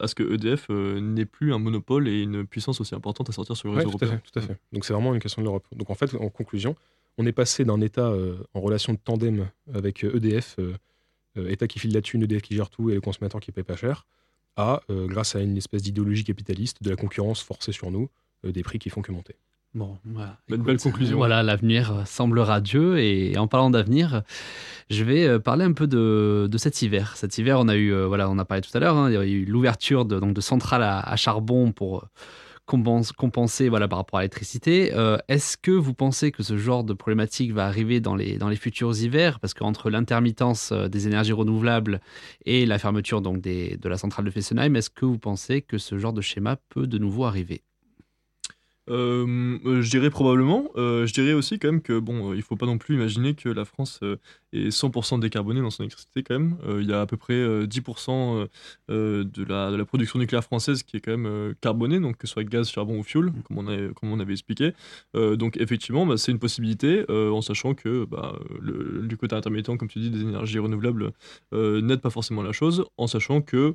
[0.00, 3.32] à ce que EDF euh, n'ait plus un monopole et une puissance aussi importante à
[3.32, 4.20] sortir sur le Ouais, réseau tout à européen.
[4.24, 4.58] fait, tout à fait.
[4.72, 5.64] Donc c'est vraiment une question de l'Europe.
[5.72, 6.74] Donc en fait, en conclusion,
[7.18, 10.74] on est passé d'un État euh, en relation de tandem avec EDF, euh,
[11.38, 13.64] euh, État qui file la thune, EDF qui gère tout et le consommateur qui paye
[13.64, 14.06] pas cher,
[14.56, 18.10] à, euh, grâce à une espèce d'idéologie capitaliste, de la concurrence forcée sur nous,
[18.44, 19.36] euh, des prix qui font que monter.
[19.74, 20.38] Bon, voilà.
[20.50, 21.16] Une belle conclusion.
[21.16, 22.98] Voilà, l'avenir semble radieux.
[22.98, 24.22] Et en parlant d'avenir,
[24.90, 27.16] je vais parler un peu de, de cet hiver.
[27.16, 29.16] Cet hiver, on a eu, voilà, on a parlé tout à l'heure, hein, il y
[29.16, 32.06] a eu l'ouverture de, donc de centrales à, à charbon pour euh,
[32.66, 34.92] compense- compenser voilà, par rapport à l'électricité.
[34.94, 38.48] Euh, Est-ce que vous pensez que ce genre de problématique va arriver dans les, dans
[38.48, 39.40] les futurs hivers?
[39.40, 42.00] Parce qu'entre l'intermittence euh, des énergies renouvelables
[42.44, 45.98] et la fermeture donc, de la centrale de Fessenheim, est-ce que vous pensez que ce
[45.98, 47.62] genre de schéma peut de nouveau arriver?
[48.90, 50.68] Euh, euh, je dirais probablement.
[50.76, 53.48] Euh, je dirais aussi quand même que bon, il faut pas non plus imaginer que
[53.48, 54.00] la France
[54.52, 56.56] est 100% décarbonée dans son électricité quand même.
[56.80, 58.46] Il y a à peu près euh, 10% euh,
[58.90, 62.44] euh, de la, production nucléaire française qui est quand même carbonée, donc que ce soit
[62.44, 64.72] gaz, charbon ou fuel, comme on, avait, expliqué.
[65.14, 69.88] Donc effectivement, bah, c'est une possibilité, en sachant que bah, le, du côté intermittent, comme
[69.88, 71.12] tu dis, des énergies renouvelables
[71.52, 73.74] n'aide pas forcément la chose, en sachant que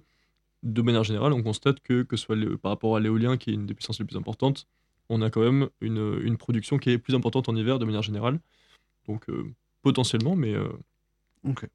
[0.63, 3.53] de manière générale, on constate que, que ce soit par rapport à l'éolien, qui est
[3.53, 4.67] une des puissances les plus importantes,
[5.09, 8.01] on a quand même une, une production qui est plus importante en hiver de manière
[8.01, 8.39] générale.
[9.07, 10.67] Donc euh, potentiellement, mais euh,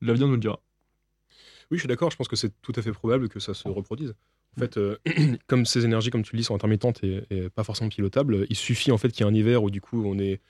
[0.00, 0.60] l'avenir nous le dira.
[1.70, 2.10] Oui, je suis d'accord.
[2.10, 4.14] Je pense que c'est tout à fait probable que ça se reproduise.
[4.56, 4.98] En fait, euh,
[5.46, 8.56] comme ces énergies, comme tu le dis, sont intermittentes et, et pas forcément pilotables, il
[8.56, 10.40] suffit en fait qu'il y ait un hiver où du coup on est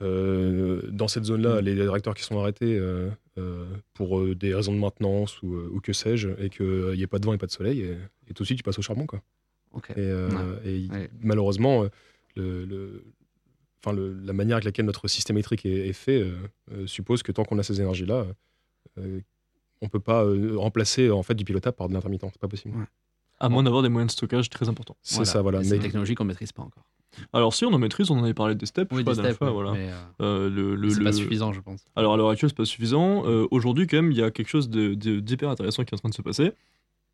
[0.00, 4.78] euh, dans cette zone-là, les réacteurs qui sont arrêtés euh, euh, pour des raisons de
[4.78, 7.52] maintenance ou, ou que sais-je, et qu'il n'y ait pas de vent et pas de
[7.52, 7.96] soleil, et,
[8.28, 9.06] et tout de suite tu passes au charbon.
[9.06, 9.20] Quoi.
[9.90, 10.70] Et, euh, Ouais.
[10.70, 11.10] et Ouais.
[11.20, 11.84] malheureusement,
[12.36, 13.04] le, le-
[13.84, 16.32] enfin, le- la manière avec laquelle notre système électrique est, est fait euh,
[16.72, 18.26] euh, suppose que tant qu'on a ces énergies-là,
[18.98, 19.20] euh,
[19.80, 22.24] on peut pas euh, remplacer en fait du pilotable par de l'intermittent.
[22.32, 22.76] C'est pas possible.
[22.76, 22.84] Ouais.
[23.40, 24.96] À moins d'avoir des moyens de stockage très importants.
[25.02, 25.60] C'est ça, voilà.
[25.60, 26.84] Et C'est Mais une technologie qu'on maîtrise pas encore.
[27.32, 29.34] Alors si on en maîtrise, on en avait parlé des steps, je Oui, des dernière
[29.34, 29.72] steps, voilà.
[29.72, 31.84] mais, euh, Euh, le, le- c'est le- pas suffisant, je pense.
[31.96, 33.26] Alors à l'heure actuelle, c'est pas suffisant.
[33.26, 35.96] Euh, Aujourd'hui, quand même, il y a quelque chose de- de- d'hyper intéressant qui est
[35.96, 36.52] en train de se passer.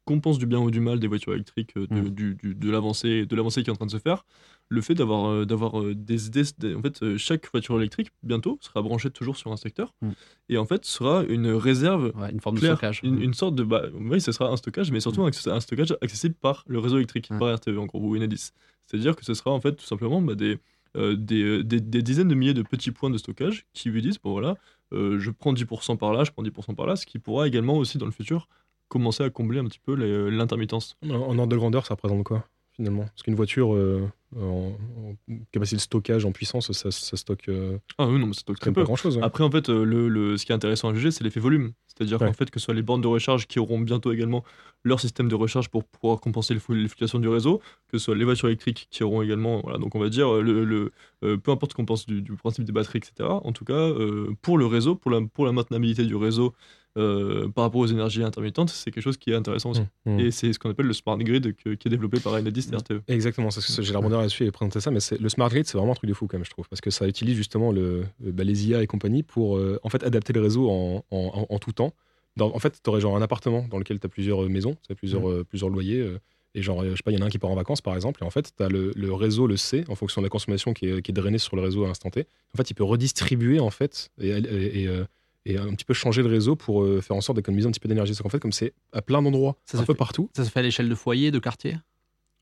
[0.07, 2.11] Qu'on pense du bien ou du mal des voitures électriques, euh, de, Mm.
[2.11, 4.27] du- du- de l'avancée, de l'avancée qui est en train de se faire,
[4.69, 8.59] le fait d'avoir, euh, d'avoir euh, des idées, des- en fait, chaque voiture électrique bientôt
[8.61, 10.11] sera branchée toujours sur un secteur Mm.
[10.51, 13.01] et en fait sera une réserve Ouais, une forme de stockage.
[13.03, 15.97] une, une sorte de, bah, oui, ce sera un stockage, mais surtout un, un stockage
[16.03, 18.51] accessible par le réseau électrique, par RTE en gros ou Enedis.
[18.87, 20.59] C'est-à-dire que ce sera en fait tout simplement bah, des
[20.97, 24.19] euh, des, des- des dizaines de milliers de petits points de stockage qui lui disent
[24.23, 24.55] bon voilà,
[24.93, 27.77] euh, je prends 10% par là, je prends 10% par là, ce qui pourra également
[27.79, 28.49] aussi dans le futur
[28.95, 30.97] commencer à combler un petit peu les- l'intermittence.
[31.09, 32.45] En, ordre de grandeur, ça représente quoi
[32.77, 33.05] finalement?
[33.05, 34.03] Parce qu'une voiture euh,
[34.37, 35.15] en, en
[35.53, 38.59] capacité de stockage en puissance, ça, ça stocke euh, Ah oui, non, mais ça stocke
[38.59, 38.85] très pas peu.
[38.85, 39.21] grand chose.
[39.23, 41.71] Après, en fait, euh, le, le- ce qui est intéressant à juger, c'est l'effet volume.
[41.87, 42.27] C'est-à-dire Ouais.
[42.27, 44.43] qu'en fait, que ce soit les bornes de recharge qui auront bientôt également
[44.83, 47.61] leur système de recharge pour pouvoir compenser les flu- les fluctuations du réseau,
[47.93, 49.61] que ce soit les voitures électriques qui auront également.
[49.63, 50.91] Voilà, donc on va dire, euh, le, le-
[51.23, 53.29] euh, peu importe ce qu'on pense du, du principe des batteries, etc.
[53.45, 56.55] En tout cas, euh, pour le réseau, pour la, pour la maintenabilité du réseau
[56.97, 59.83] euh, par rapport aux énergies intermittentes, c'est quelque chose qui est intéressant aussi.
[60.07, 60.21] Mmh.
[60.21, 62.77] Et c'est ce qu'on appelle le smart grid que- qui est développé par Enedis et
[62.77, 63.03] RTE.
[63.09, 66.09] Exactement, j'ai rebondir là-dessus et présenter ça, mais le smart grid, c'est vraiment un truc
[66.09, 68.69] de fou quand même, je trouve, parce que ça utilise justement le, le- bah, les
[68.69, 71.73] IA et compagnie pour euh, en fait adapter le réseau en, en- en- en tout
[71.73, 71.93] temps.
[72.37, 74.77] Dans- en fait, tu aurais genre un appartement dans lequel tu as plusieurs euh, maisons,
[74.89, 76.19] t'as plusieurs, euh, plusieurs loyers, euh,
[76.57, 77.81] et genre, euh, je sais pas, il y en a un qui part en vacances
[77.81, 80.27] par exemple, et en fait, tu as le, le réseau le sait en fonction de
[80.27, 82.27] la consommation qui est, qui est drainée sur le réseau à l'instant T.
[82.55, 85.05] En fait, il peut redistribuer en fait et, et- et, euh,
[85.47, 87.81] et un petit peu changer le réseau pour euh, faire en sorte d'économiser un petit
[87.81, 88.15] peu d'énergie.
[88.15, 90.45] C'est qu'en fait, comme c'est à plein d'endroits, Ça un se peu fait- partout, Ça
[90.45, 91.77] se fait à l'échelle de foyer, de quartier?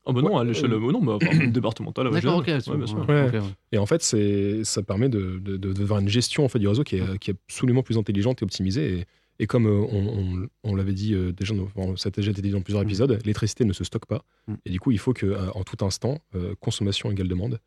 [0.05, 2.45] Ah bah non, Ouais, à l'échelle euh, non, départementale, D'accord, ok.
[2.47, 2.63] régionale.
[2.69, 3.09] Ouais, bien sûr.
[3.09, 3.27] Ouais.
[3.27, 3.49] ok, ouais.
[3.71, 6.59] Et en fait, c'est, ça permet de, de, de- de faire une gestion en fait,
[6.59, 8.99] du réseau qui est, qui est absolument plus intelligente et optimisée.
[8.99, 9.05] Et,
[9.39, 10.07] et comme euh, on,
[10.43, 11.55] on- on l'avait dit euh, déjà,
[11.95, 12.87] ça a déjà été dit dans plusieurs Mm.
[12.87, 14.23] épisodes, l'électricité ne se stocke pas.
[14.47, 14.53] Mm.
[14.65, 17.59] Et du coup, il faut que euh, en tout instant, euh, consommation égale demande.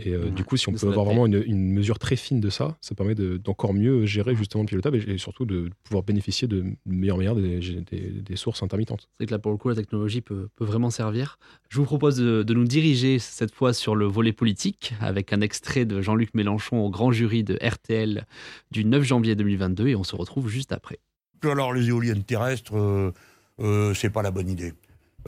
[0.00, 2.38] Et euh, Ouais, du coup, si on peut avoir vraiment une, une mesure très fine
[2.40, 5.70] de ça, ça permet de- d'encore mieux gérer justement le pilotable et, et surtout de
[5.82, 9.08] pouvoir bénéficier de meilleure manière des, des- des sources intermittentes.
[9.18, 11.38] C'est que là, pour le coup, la technologie peut, peut vraiment servir.
[11.68, 15.40] Je vous propose de, de nous diriger cette fois sur le volet politique avec un
[15.40, 18.24] extrait de Jean-Luc Mélenchon au grand jury de RTL
[18.70, 21.00] du 9 janvier 2022 et on se retrouve juste après.
[21.42, 23.12] Alors les éoliennes terrestres, euh,
[23.60, 24.72] euh, c'est pas la bonne idée.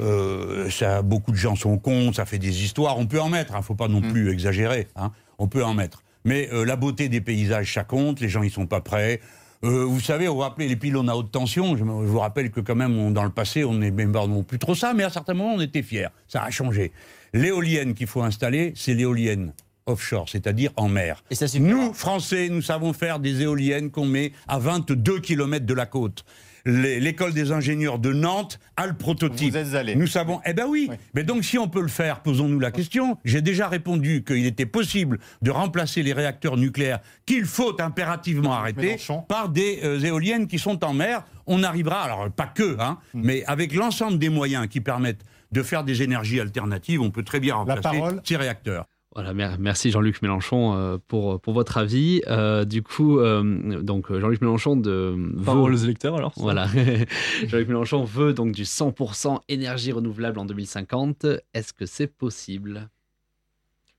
[0.00, 2.98] Euh, ça, beaucoup de gens sont contre, ça fait des histoires.
[2.98, 4.12] On peut en mettre, hein, faut pas non Mm.
[4.12, 4.88] plus exagérer.
[4.96, 6.02] hein, on peut en mettre.
[6.24, 8.20] Mais euh, la beauté des paysages, ça compte.
[8.20, 9.20] Les gens, ils sont pas prêts.
[9.62, 11.76] Euh, vous savez, on vous rappelez les pylônes à haute tension.
[11.76, 14.42] Je, vous rappelle que quand même, on- dans le passé, on n'est même pas non
[14.42, 16.08] plus trop ça, mais à certains moments, on était fiers.
[16.28, 16.92] Ça a changé.
[17.34, 19.52] L'éolienne qu'il faut installer, c'est l'éolienne
[19.86, 21.22] offshore, c'est-à-dire en mer.
[21.30, 21.46] Et ça.
[21.58, 26.24] Nous, Français, nous savons faire des éoliennes qu'on met à 22 km de la côte.
[26.66, 29.52] L'école des ingénieurs de Nantes a le prototype.
[29.52, 29.94] Vous êtes allé.
[29.96, 30.40] Nous savons.
[30.44, 30.88] Eh ben oui.
[30.90, 30.96] Oui.
[31.14, 33.16] Mais donc, si on peut le faire, posons-nous la question.
[33.24, 38.82] J'ai déjà répondu qu'il était possible de remplacer les réacteurs nucléaires qu'il faut impérativement arrêter
[38.86, 39.22] Mélenchon.
[39.22, 41.24] par des euh, éoliennes qui sont en mer.
[41.46, 43.22] On arrivera, alors pas que, hein, Hmm.
[43.24, 47.40] mais avec l'ensemble des moyens qui permettent de faire des énergies alternatives, on peut très
[47.40, 48.84] bien remplacer ces réacteurs.
[49.14, 52.22] Voilà, mer- merci Jean-Luc Mélenchon euh, pour, pour votre avis.
[52.28, 56.32] Euh, du coup, euh, donc Jean-Luc Mélenchon de veut- Parole aux électeurs alors.
[56.36, 56.68] Voilà.
[57.46, 61.26] Jean-Luc Mélenchon veut donc du 100% énergie renouvelable en 2050.
[61.54, 62.88] Est-ce que c'est possible?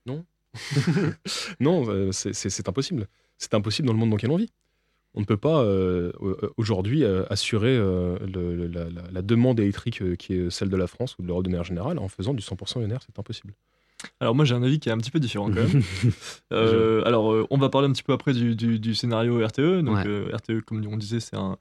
[1.59, 3.07] Non, euh, c'est- impossible.
[3.37, 4.51] C'est impossible dans le monde dans lequel on vit.
[5.13, 6.11] On ne peut pas euh,
[6.57, 10.87] aujourd'hui euh, assurer euh, le- la, la- la demande électrique qui est celle de la
[10.87, 13.53] France ou de l'Europe de manière générale en faisant du 100% ENR, c'est impossible.
[14.19, 15.81] Alors moi j'ai un avis qui est un petit peu différent quand même.
[16.53, 19.81] Euh, alors euh, on va parler un petit peu après du, du- du scénario RTE.
[19.81, 20.03] Donc Ouais.
[20.07, 21.57] euh, RTE comme on disait c'est un,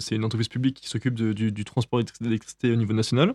[0.00, 3.34] c'est une entreprise publique qui s'occupe du, du transport d'électricité au niveau national.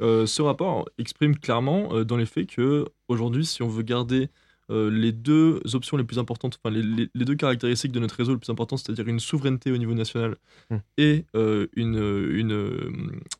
[0.00, 4.28] Ce rapport exprime clairement dans les faits que aujourd'hui si on veut garder
[4.70, 8.14] euh, les deux options les plus importantes, enfin les, les- les deux caractéristiques de notre
[8.16, 10.36] réseau les plus importantes, c'est-à-dire une souveraineté au niveau national
[10.70, 10.76] Hmm.
[10.98, 12.90] et euh, une, une, euh,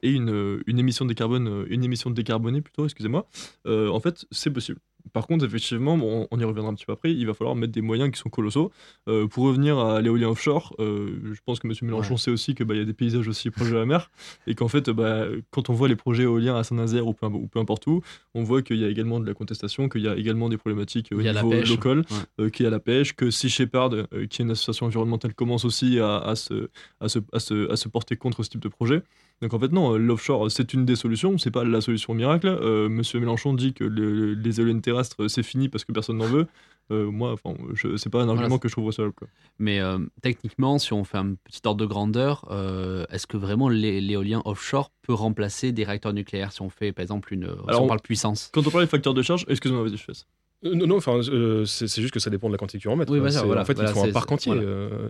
[0.02, 3.26] et une, une émission de carbone, euh, une émission décarbonée plutôt, excusez-moi,
[3.66, 4.78] euh, en fait, c'est possible.
[5.12, 7.72] Par contre, effectivement, bon, on y reviendra un petit peu après, il va falloir mettre
[7.72, 8.70] des moyens qui sont colossaux.
[9.08, 11.74] Euh, pour revenir à l'éolien offshore, euh, je pense que M.
[11.82, 12.18] Mélenchon Ouais.
[12.18, 14.10] sait aussi qu'il y a des paysages aussi proches de la mer,
[14.46, 17.46] et qu'en fait, bah, quand on voit les projets éoliens à Saint-Nazaire ou peu, ou
[17.48, 18.00] peu importe où,
[18.34, 21.08] on voit qu'il y a également de la contestation, qu'il y a également des problématiques
[21.12, 22.04] au Il y a la niveau local, Ouais.
[22.46, 25.34] euh, qu'il y a la pêche, que Sea Shepherd, euh, qui est une association environnementale,
[25.34, 26.68] commence aussi à, à se,
[27.00, 29.02] à, se, à, se, à se porter contre ce type de projet.
[29.42, 32.46] Donc en fait non, euh, l'offshore c'est une des solutions, c'est pas la solution miracle.
[32.46, 36.16] Euh, Monsieur Mélenchon dit que le- les éoliennes terrestres euh, c'est fini parce que personne
[36.18, 36.46] n'en veut.
[36.90, 38.58] Euh, moi, enfin, je- c'est pas un argument Voilà.
[38.58, 39.14] que je trouve recevable.
[39.14, 39.28] Quoi.
[39.58, 43.68] Mais euh, techniquement, si on fait un petit ordre de grandeur, euh, est-ce que vraiment
[43.68, 47.44] l'é- l'éolien offshore peut remplacer des réacteurs nucléaires si on fait par exemple une.
[47.46, 48.50] si Alors, on on- parle puissance?
[48.52, 50.24] Quand on parle des facteurs de charge, excuse-moi, vas-y, je fais ça.
[50.64, 52.88] Non, non, enfin, euh, c'est c'est juste que ça dépend de la quantité que tu
[52.88, 53.02] en mets.
[53.04, 53.18] Oui, quoi.
[53.18, 54.52] voilà, C'est- voilà, en fait, voilà, ils font un parc entier.
[54.54, 54.68] voilà.
[54.68, 55.08] euh,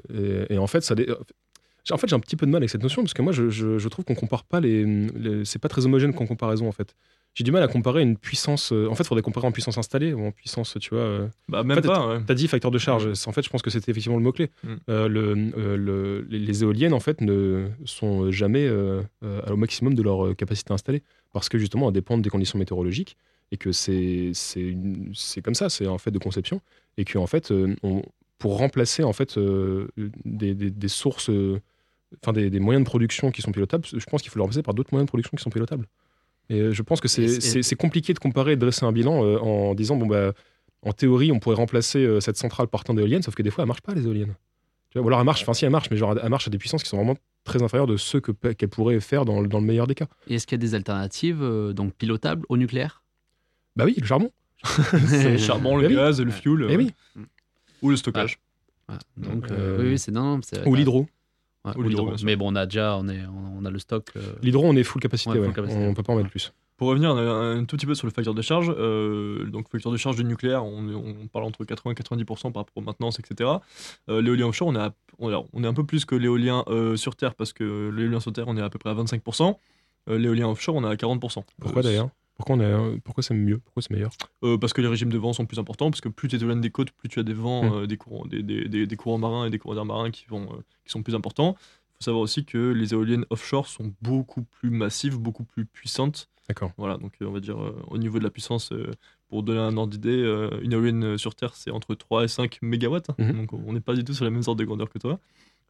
[0.49, 0.95] et, et en fait, ça.
[1.91, 3.51] En fait, j'ai un petit peu de mal avec cette notion parce que moi, je,
[3.51, 4.85] je- je trouve qu'on compare pas les.
[4.85, 6.95] les- C'est pas très homogène qu'en comparaison, en fait.
[7.35, 8.73] J'ai du mal à comparer une puissance.
[8.73, 10.99] euh, En fait, il faudrait comparer en puissance installée ou en puissance, tu vois.
[11.03, 12.07] euh, Bah même En fait, pas.
[12.07, 12.21] ouais.
[12.27, 13.13] T'as dit facteur de charge.
[13.15, 14.51] C'est- En fait, je pense que c'était effectivement le mot-clé.
[14.63, 14.69] Mm.
[14.91, 20.73] Euh, le- le- les, éoliennes, en fait, ne sont jamais au maximum de leur capacité
[20.73, 21.03] installée.
[21.33, 23.17] Parce que justement, elles dépendent des conditions météorologiques.
[23.51, 24.33] Et que c'est
[25.43, 26.61] comme ça, c'est un fait de conception.
[26.97, 28.03] Et qu'en fait, euh, on-
[28.39, 29.39] pour remplacer en fait,
[30.25, 31.31] des, des- des sources,
[32.23, 34.63] enfin des, des moyens de production qui sont pilotables, je pense qu'il faut le remplacer
[34.63, 35.87] par d'autres moyens de production qui sont pilotables.
[36.51, 39.25] Et euh, je pense que Et c'est compliqué de comparer et de dresser un bilan
[39.25, 40.33] euh, en disant, bon, bah,
[40.83, 43.63] en théorie, on pourrait remplacer euh, cette centrale par tant d'éoliennes, sauf que des fois,
[43.63, 44.35] elles marchent pas, les éoliennes.
[44.91, 46.51] Tu vois, ou alors, elles marchent, enfin, si elles marchent, mais genre, elles marchent à
[46.51, 49.49] des puissances qui sont vraiment très inférieures de ceux que qu'elles pourraient faire dans, le-
[49.49, 50.07] dans le meilleur des cas.
[50.27, 53.03] Et est-ce qu'il y a des alternatives euh, donc pilotables au nucléaire?
[53.77, 54.31] Bah oui, le charbon.
[55.07, 56.93] C'est le charbon, le Eh gaz, le fuel, Eh euh, oui.
[57.81, 58.39] ou le stockage.
[59.17, 61.07] Donc, euh, Euh, oui, c'est c'est- Ou l'hydro.
[61.65, 62.13] Ouais, Ou l'hydro.
[62.25, 63.21] Mais bon, on a déjà, on, est,
[63.61, 64.11] on, a le stock.
[64.17, 65.53] euh, L'hydro, on est full capacité, Ouais, full ouais.
[65.55, 65.81] capacité.
[65.87, 66.53] on peut pas en mettre plus.
[66.77, 69.93] Pour revenir un, un tout petit peu sur le facteur de charge, euh, donc facteur
[69.93, 73.21] de charge du nucléaire, on, on parle entre 80 et 90% par rapport aux maintenances,
[73.21, 73.49] etc.
[74.09, 76.65] Euh, l'éolien offshore, on est, à- on, est, on est un peu plus que l'éolien
[76.67, 79.55] euh, sur Terre, parce que l'éolien sur Terre, on est à peu près à 25%.
[80.11, 81.45] Euh, l'éolien offshore, on est à 40%.
[81.61, 82.09] Pourquoi Euh, d'ailleurs?
[82.45, 84.13] Pourquoi, on pourquoi c'est mieux Pourquoi c'est meilleur?
[84.45, 86.39] Euh, Parce que les régimes de vent sont plus importants, parce que plus tu es
[86.41, 87.73] éloigné des côtes, plus tu as des vents, Mm.
[87.75, 90.27] euh, des, courants, des, des- des- des courants marins et des courants d'air marins qui,
[90.29, 91.57] vont, euh, qui sont plus importants.
[91.59, 96.29] Il faut savoir aussi que les éoliennes offshore sont beaucoup plus massives, beaucoup plus puissantes.
[96.49, 96.73] D'accord.
[96.77, 97.57] Voilà, donc on va dire
[97.89, 98.73] au niveau de la puissance,
[99.29, 100.23] pour donner un ordre d'idée,
[100.63, 103.15] une éolienne sur Terre c'est entre 3 et 5 mégawatts, hein.
[103.19, 103.33] Mhm.
[103.37, 105.21] donc on n'est pas du tout sur la même sorte de grandeur que toi.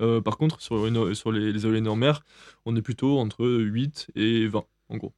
[0.00, 2.24] Euh, par contre, sur, une- sur les, les éoliennes en mer,
[2.64, 5.12] on est plutôt entre 8 et 20 en gros,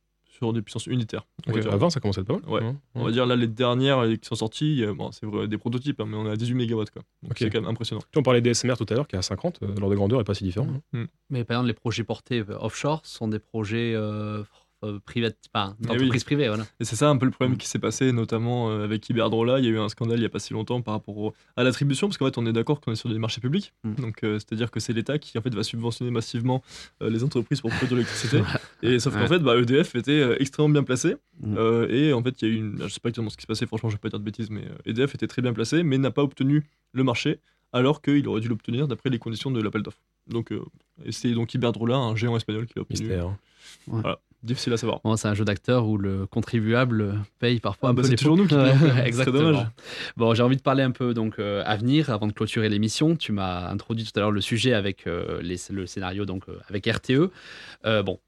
[0.44, 1.26] sur des puissances unitaires.
[1.46, 1.72] on va Ok, dire.
[1.72, 2.42] À 20, ça commence à être pas mal.
[2.48, 2.62] Ouais.
[2.62, 3.04] Hein, On hein.
[3.04, 6.00] va dire là les dernières euh, qui sont sorties, euh, bon, c'est vrai, des prototypes,
[6.00, 7.02] hein, mais on est à 18 mégawatts quoi.
[7.22, 7.36] Donc Ok.
[7.38, 8.02] c'est quand même impressionnant.
[8.12, 9.94] Tu On parlait des SMR tout à l'heure, qui est à 50, euh, l'ordre de
[9.96, 10.68] grandeur est pas si différent.
[10.92, 11.06] hein.
[11.30, 14.42] Mais par exemple, les projets portés euh, offshore sont des projets euh,
[14.84, 16.24] euh, privés, enfin, Eh d'entreprises oui.
[16.24, 16.48] privées.
[16.48, 16.64] Voilà.
[16.80, 19.58] Et c'est ça un peu le problème qui s'est passé, notamment euh, avec Iberdrola.
[19.58, 21.34] Il y a eu un scandale il n'y a pas si longtemps par rapport au-
[21.56, 23.72] à l'attribution, parce qu'en fait, on est d'accord qu'on est sur des marchés publics.
[23.84, 23.94] Mm.
[23.94, 26.62] Donc, euh, c'est-à-dire que c'est l'État qui en fait va subventionner massivement
[27.02, 28.42] euh, les entreprises pour produire l'électricité.
[28.82, 31.16] et sauf qu'en fait, bah, EDF était euh, extrêmement bien placé.
[31.40, 31.54] Mm.
[31.58, 32.78] Euh, et en fait, il y a eu une.
[32.82, 34.50] Je sais pas exactement ce qui se passait, franchement, je vais pas dire de bêtises,
[34.50, 36.62] mais euh, EDF était très bien placé, mais n'a pas obtenu
[36.92, 37.40] le marché,
[37.72, 39.98] alors qu'il aurait dû l'obtenir d'après les conditions de l'appel d'offres.
[40.28, 40.62] Donc, euh,
[41.04, 43.00] et c'est donc Iberdrola, un géant espagnol, qui l'a obtenu.
[43.08, 43.26] Mystère.
[43.92, 44.16] hein.
[44.44, 45.00] Difficile à savoir.
[45.02, 48.12] Bon, c'est un jeu d'acteur où le contribuable paye parfois Ah un bah, peu c'est
[48.12, 48.54] les toujours nous qui
[49.04, 49.38] Exactement.
[49.40, 49.66] dommage.
[50.16, 53.16] Bon, j'ai envie de parler un peu donc euh, avenir avant de clôturer l'émission.
[53.16, 56.58] Tu m'as introduit tout à l'heure le sujet avec euh, les- le scénario donc euh,
[56.68, 57.30] avec RTE.
[57.86, 58.20] Euh, bon.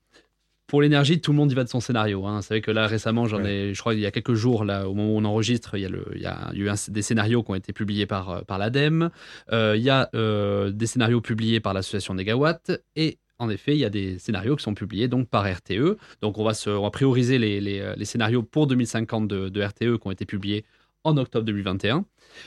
[0.69, 2.27] Pour l'énergie, tout le monde y va de son scénario.
[2.27, 2.43] Hein.
[2.43, 4.89] C'est vrai que là, récemment, j'en ai, je crois qu'il y a quelques jours, là,
[4.89, 7.03] au moment où on enregistre, il y a, le, il y a eu un- des
[7.03, 9.11] scénarios qui ont été publiés par, par l'ADEME.
[9.53, 12.73] Euh, il y a euh, des scénarios publiés par l'association Negawatt.
[12.97, 15.99] Et en effet, il y a des scénarios qui sont publiés donc par RTE.
[16.23, 16.53] Donc, on va,
[16.91, 20.65] prioriser les, euh, scénarios pour 2050 de, RTE qui ont été publiés
[21.05, 22.05] en octobre 2021.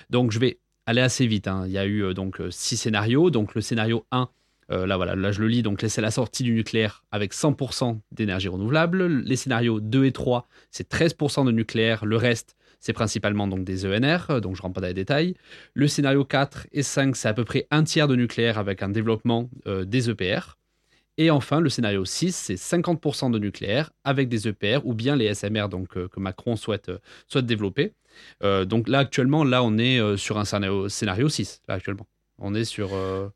[0.10, 1.48] Donc, je vais aller assez vite.
[1.48, 1.64] hein.
[1.68, 3.30] Il y a eu euh, donc euh, six scénarios.
[3.30, 4.30] Donc, le scénario 1,
[4.72, 8.00] euh, là, voilà, là je le lis, donc c'est la sortie du nucléaire avec 100%
[8.12, 9.08] d'énergie renouvelable.
[9.22, 12.06] Les scénarios 2 et 3, c'est 13% de nucléaire.
[12.06, 15.36] Le reste, c'est principalement donc des ENR, donc je rentre pas dans les détails.
[15.74, 18.90] Le scénario 4 et 5, c'est à peu près un tiers de nucléaire avec un
[18.90, 20.59] développement des EPR.
[21.22, 25.34] Et enfin, le scénario 6, c'est 50% de nucléaire avec des EPR ou bien les
[25.36, 26.98] SMR donc, euh, que Macron souhaite, euh,
[27.28, 27.92] souhaite développer.
[28.42, 32.08] Euh, donc là, actuellement, là, on est euh, sur un scénario, scénario 6, là, actuellement.
[32.38, 33.28] On est sur euh,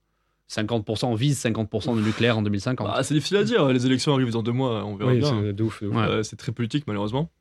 [0.49, 2.87] 50%, on vise 50% de nucléaire en 2050.
[2.87, 3.67] Bah, c'est difficile à dire.
[3.67, 4.85] Les élections arrivent dans deux mois.
[4.85, 5.41] On verra Oui, bien.
[5.41, 5.83] c'est de ouf.
[5.83, 5.95] de ouf.
[5.95, 6.03] Ouais.
[6.03, 7.31] Euh, c'est très politique malheureusement.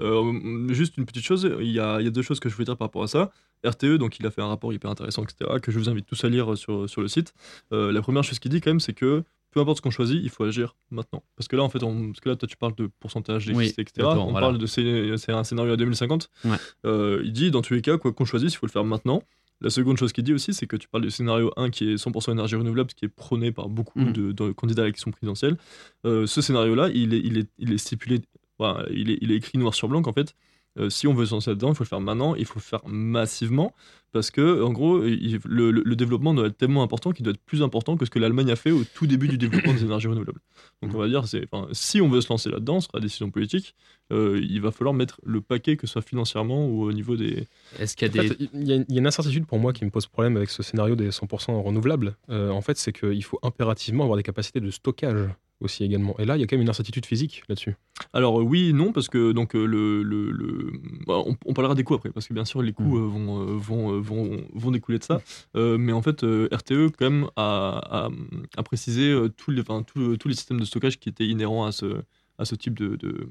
[0.00, 2.54] Euh, juste une petite chose, il y, a, il y a deux choses que je
[2.54, 3.30] voulais dire par rapport à ça.
[3.64, 6.24] RTE, donc il a fait un rapport hyper intéressant, etc., que je vous invite tous
[6.24, 7.34] à lire sur, sur le site.
[7.72, 9.22] Euh, la première chose qu'il dit quand même, c'est que
[9.52, 11.22] peu importe ce qu'on choisit, il faut agir maintenant.
[11.36, 13.52] Parce que là, en fait, on, parce que là, toi, tu parles de pourcentage Oui,
[13.54, 14.08] d'électricité, etc.
[14.18, 14.46] On voilà.
[14.48, 16.30] parle de c'est un scénario à 2050.
[16.44, 16.56] Ouais.
[16.86, 19.22] Euh, il dit, dans tous les cas, quoi qu'on choisisse, il faut le faire maintenant.
[19.60, 21.94] La seconde chose qu'il dit aussi, c'est que tu parles du scénario 1 qui est
[21.94, 24.12] 100% énergie renouvelable, ce qui est prôné par beaucoup Mhm.
[24.12, 25.56] de, de candidats à l'élection présidentielle.
[26.04, 28.20] Euh, ce scénario-là, il est, il, est, il est stipulé,
[28.58, 30.34] voilà, il, est, il est écrit noir sur blanc qu'en fait,
[30.78, 32.62] euh, si on veut se lancer là-dedans, il faut le faire maintenant, il faut le
[32.62, 33.74] faire massivement,
[34.12, 37.32] parce que en gros, il- le, le- le développement doit être tellement important qu'il doit
[37.34, 39.84] être plus important que ce que l'Allemagne a fait au tout début du développement des
[39.84, 40.40] énergies renouvelables.
[40.82, 41.24] Donc on va dire,
[41.72, 43.74] si on veut se lancer là-dedans, ce sera la décision politique,
[44.12, 47.46] euh, il va falloir mettre le paquet, que ce soit financièrement ou au niveau des...
[47.78, 48.28] Est-ce qu'il y a En des.
[48.34, 50.36] fait, il y, a- il y a une incertitude pour moi qui me pose problème
[50.36, 52.16] avec ce scénario des 100% renouvelables.
[52.30, 55.28] Euh, en fait, c'est qu'il faut impérativement avoir des capacités de stockage
[55.62, 56.14] aussi également.
[56.18, 57.74] Et là, il y a quand même une incertitude physique là-dessus.
[58.12, 60.72] Alors euh, oui, non, parce que donc euh, le, le, le-
[61.06, 63.02] bah, on, on parlera des coûts après, parce que bien sûr les coûts Mm.
[63.02, 65.20] euh, vont, vont, vont, vont découler de ça.
[65.56, 68.10] Euh, mais en fait, RTE quand même a, a,
[68.56, 71.64] a précisé tous les, enfin, tous le- tous les systèmes de stockage qui étaient inhérents
[71.66, 72.02] à ce,
[72.38, 73.28] à ce type de, de,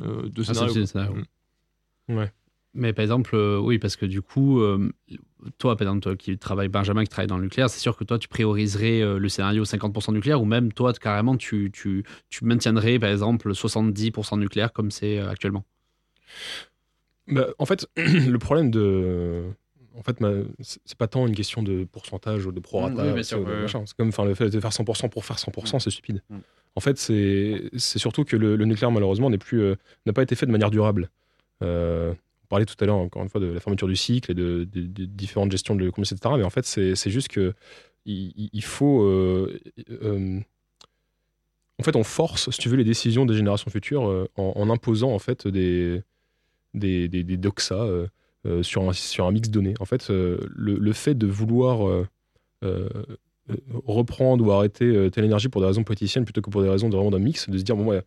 [0.00, 0.72] de Ah, ce scénario.
[0.72, 1.14] type de scénario.
[2.08, 2.16] Mm.
[2.16, 2.32] Ouais.
[2.74, 4.90] Mais par exemple, euh, oui, parce que du coup, euh,
[5.58, 8.04] toi, par exemple, toi qui travaille, Benjamin qui travaille dans le nucléaire, c'est sûr que
[8.04, 12.44] toi, tu prioriserais euh, le scénario 50% nucléaire ou même toi, carrément, tu, tu, tu
[12.44, 15.64] maintiendrais, par exemple, 70% nucléaire comme c'est euh, actuellement?
[17.28, 19.44] Bah, en fait, le problème de.
[19.96, 23.04] En fait, ma- c'est pas tant une question de pourcentage ou de prorata.
[23.04, 23.36] Mm, oui, c'est-
[23.96, 26.20] comme enfin, le fait de faire 100% pour faire 100%, c'est stupide.
[26.30, 26.38] Mm.
[26.74, 29.76] En fait, c'est surtout que le, le nucléaire, malheureusement, plus euh,
[30.06, 31.10] n'a pas été fait de manière durable.
[31.62, 32.12] Euh,
[32.44, 34.64] on parlait tout à l'heure, encore une fois, de la fermeture du cycle et de,
[34.64, 36.34] différentes gestions de commerce, etc.
[36.36, 37.54] Mais en fait, c'est juste que
[38.04, 39.02] il, faut.
[39.02, 39.58] euh,
[39.90, 40.40] euh,
[41.80, 45.12] en fait, on force, si tu veux, les décisions des générations futures euh, en, imposant
[45.12, 46.02] en fait des,
[46.74, 49.74] des, des, des doxa euh, sur, un, sur un mix donné.
[49.80, 52.06] En fait, le, fait de vouloir
[53.86, 56.94] reprendre ou arrêter telle énergie pour des raisons politiciennes plutôt que pour des raisons de
[56.94, 58.02] vraiment d'un mix, de se dire, bon, ouais,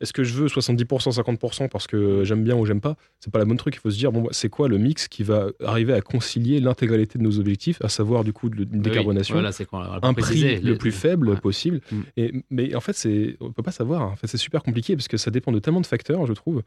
[0.00, 2.96] est-ce que je veux 70%, 50% parce que j'aime bien ou j'aime pas?
[3.18, 3.74] C'est pas la bonne truc.
[3.74, 6.60] Il faut se dire, bon, bah, c'est quoi le mix qui va arriver à concilier
[6.60, 9.80] l'intégralité de nos objectifs, à savoir du coup de, une décarbonation Oui, voilà, c'est quoi,
[9.80, 11.36] on va un préciser, prix le plus faible Ouais.
[11.36, 11.80] possible.
[11.92, 12.00] Mm.
[12.16, 14.02] Et, mais en fait, c'est, on peut pas savoir.
[14.02, 16.62] En fait, c'est super compliqué parce que ça dépend de tellement de facteurs, je trouve.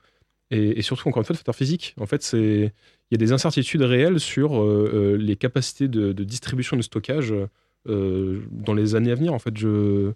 [0.52, 1.96] Et, et surtout, encore une fois, de facteurs physiques.
[2.00, 2.72] En fait, c'est,
[3.10, 6.80] il y a des incertitudes réelles sur euh, euh, les capacités de, de distribution et
[6.80, 7.34] de stockage
[7.90, 9.34] euh, dans les années à venir.
[9.34, 10.12] En fait, je,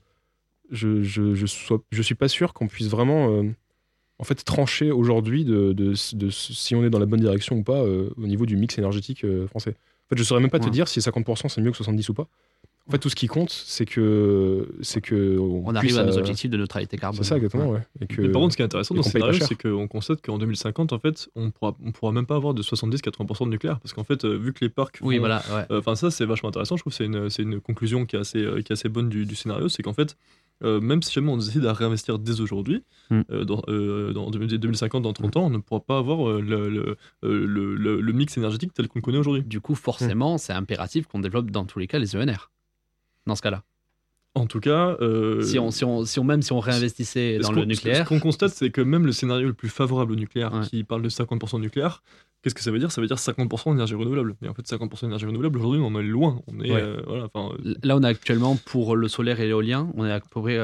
[0.72, 3.44] je, je, je, sois- je suis pas sûr qu'on puisse vraiment, euh,
[4.20, 7.64] en fait, trancher aujourd'hui de, de, de si on est dans la bonne direction ou
[7.64, 9.72] pas euh, au niveau du mix énergétique euh, français.
[9.72, 12.14] En fait, je saurais même pas te dire si 50% c'est mieux que 70 ou
[12.14, 12.28] pas.
[12.88, 16.50] En fait, tout ce qui compte, c'est que c'est que On arrive à nos objectifs
[16.50, 17.22] de neutralité carbone.
[17.22, 17.82] C'est ça exactement, ouais.
[18.00, 20.22] Et que Mais par contre, ce qui est intéressant dans ce scénario, c'est qu'on constate
[20.22, 23.82] qu'en 2050, en fait, on pourra, on pourra même pas avoir de 70-80% de nucléaire.
[23.82, 25.00] Parce qu'en fait, euh, vu que les parcs.
[25.02, 25.44] Oui, voilà.
[25.54, 25.66] ouais.
[25.70, 26.78] Euh, Enfin, ça, c'est vachement intéressant.
[26.78, 29.10] Je trouve que c'est une, c'est une conclusion qui est assez, qui est assez bonne
[29.10, 29.68] du, du scénario.
[29.68, 30.16] C'est qu'en fait,
[30.64, 33.22] euh, même si jamais on décide à réinvestir dès aujourd'hui, Mm.
[33.32, 36.98] euh, dans, euh, dans 2050, dans 30 ans, on ne pourra pas avoir le, le,
[37.24, 39.44] le- le- le mix énergétique tel qu'on le connaît aujourd'hui.
[39.44, 42.52] Du coup, forcément, c'est impératif qu'on développe dans tous les cas les ENR.
[43.26, 43.64] Dans ce cas-là.
[44.38, 47.52] En tout cas, euh, Si, on, si, on, si on, même si on réinvestissait dans
[47.52, 50.54] le nucléaire, Ce qu'on constate, c'est que même le scénario le plus favorable au nucléaire,
[50.54, 50.66] Ouais.
[50.68, 52.04] qui parle de 50% de nucléaire,
[52.42, 52.92] qu'est-ce que ça veut dire?
[52.92, 54.36] Ça veut dire 50% d'énergie renouvelable.
[54.42, 56.42] Mais en fait, 50% d'énergie renouvelable, aujourd'hui, on en est loin.
[56.48, 56.82] On est, Ouais.
[56.82, 60.20] euh, voilà, euh, là, on est actuellement pour le solaire et l'éolien, on est à
[60.20, 60.60] peu près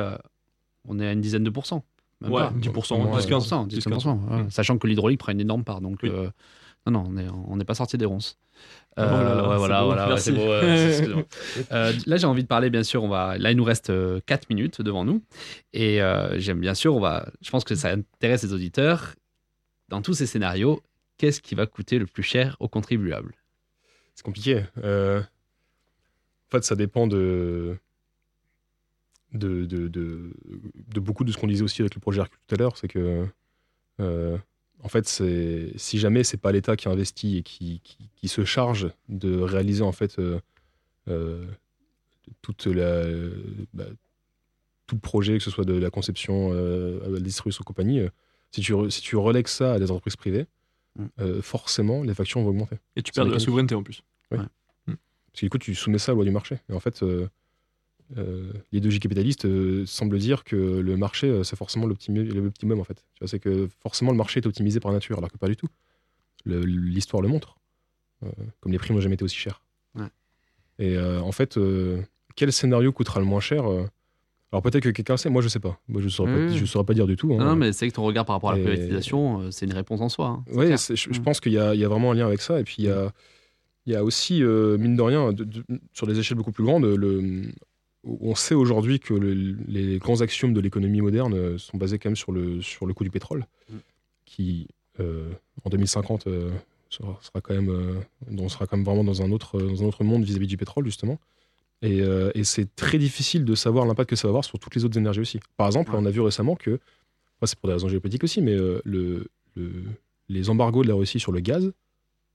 [0.87, 1.83] on est à une dizaine de pourcents.
[2.21, 2.53] même Ouais, pas.
[2.59, 3.67] 10%, Ouais, 10-15%.
[3.67, 4.45] 10%, 10%, ouais.
[4.49, 5.81] Sachant que l'hydraulique prend une énorme part.
[5.81, 6.09] Donc, Oui.
[6.87, 8.37] Euh, non, non, on n'est pas sorti des ronces.
[8.97, 10.41] Oh là là, ouais, voilà, beau, voilà, c'est beau.
[11.71, 13.03] Euh, là, j'ai envie de parler, bien sûr.
[13.03, 13.37] On va...
[13.37, 13.91] Là, il nous reste
[14.25, 15.23] 4 minutes devant nous.
[15.73, 17.27] Et euh, j'aime bien sûr, on va...
[17.41, 19.15] je pense que ça intéresse les auditeurs.
[19.89, 20.81] Dans tous ces scénarios,
[21.17, 23.33] qu'est-ce qui va coûter le plus cher aux contribuables
[24.15, 24.63] C'est compliqué.
[24.83, 27.77] Euh, En fait, ça dépend de,
[29.33, 30.33] de, de, de,
[30.93, 32.77] de beaucoup de ce qu'on disait aussi avec le projet Hercule tout à l'heure.
[32.77, 33.25] C'est que,
[33.99, 34.37] euh,
[34.83, 38.89] en fait, si jamais c'est pas l'État qui investit et qui, qui, qui se charge
[39.09, 40.39] de réaliser en fait euh,
[41.07, 41.45] euh,
[42.41, 43.03] toute la,
[43.73, 43.85] bah,
[44.87, 48.09] tout le projet, que ce soit de la conception euh, à la distribution compagnie, euh,
[48.51, 50.45] si tu, re- si tu relègues ça à des entreprises privées,
[50.95, 51.05] Mm.
[51.21, 52.75] euh, forcément les factures vont augmenter.
[52.95, 54.03] Et tu perds de la souveraineté en plus.
[54.29, 54.45] Parce
[55.33, 56.59] que du coup, tu soumets ça à la loi du marché.
[56.69, 57.01] Et en fait,
[58.17, 62.83] euh, euh, l'idéologie capitaliste euh, semble dire que le marché, euh, c'est forcément l'optimum, en
[62.83, 63.03] fait.
[63.25, 65.67] C'est que forcément, le marché est optimisé par nature, alors que pas du tout.
[66.45, 67.55] L'histoire le montre.
[68.61, 69.61] Comme les prix n'ont jamais été aussi chers.
[69.95, 70.05] Ouais.
[70.79, 71.57] Et en fait,
[72.35, 75.79] quel scénario coûtera le moins cher Alors peut-être que quelqu'un sait, moi je sais pas.
[75.89, 77.33] Moi je saurais, pas, je saurais pas dire du tout.
[77.33, 77.37] hein.
[77.37, 79.73] Non, non, mais c'est que ton regard par rapport à la Et- privatisation, c'est une
[79.73, 80.27] réponse en soi.
[80.27, 81.23] hein, Oui, je, je Mm.
[81.23, 82.59] pense qu'il y, y a vraiment un lien avec ça.
[82.59, 83.11] Et puis il y a,
[83.85, 86.63] il y a aussi, euh, mine de rien, de- de- sur des échelles beaucoup plus
[86.63, 87.51] grandes, le,
[88.03, 92.09] on sait aujourd'hui que le- les grands axiomes de l'économie moderne euh, sont basés quand
[92.09, 93.75] même sur le, sur le coût du pétrole, Mm.
[94.25, 94.67] qui
[94.99, 95.31] euh,
[95.63, 96.51] en 2050 euh,
[96.89, 97.95] sera, sera quand même, euh,
[98.37, 100.85] on sera quand même vraiment dans un autre, dans un autre monde vis-à-vis du pétrole,
[100.85, 101.19] justement.
[101.81, 101.97] Et,
[102.35, 104.97] et c'est très difficile de savoir l'impact que ça va avoir sur toutes les autres
[104.97, 105.39] énergies aussi.
[105.57, 105.97] Par exemple, Ouais.
[105.99, 106.79] on a vu récemment que,
[107.43, 109.83] c'est pour des raisons géopolitiques aussi, mais le, le-
[110.29, 111.73] les embargos de la Russie sur le gaz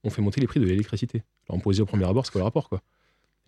[0.04, 1.22] ont fait monter les prix de l'électricité.
[1.48, 2.82] Alors on pourrait dire au premier abord, c'est quoi le rapport quoi?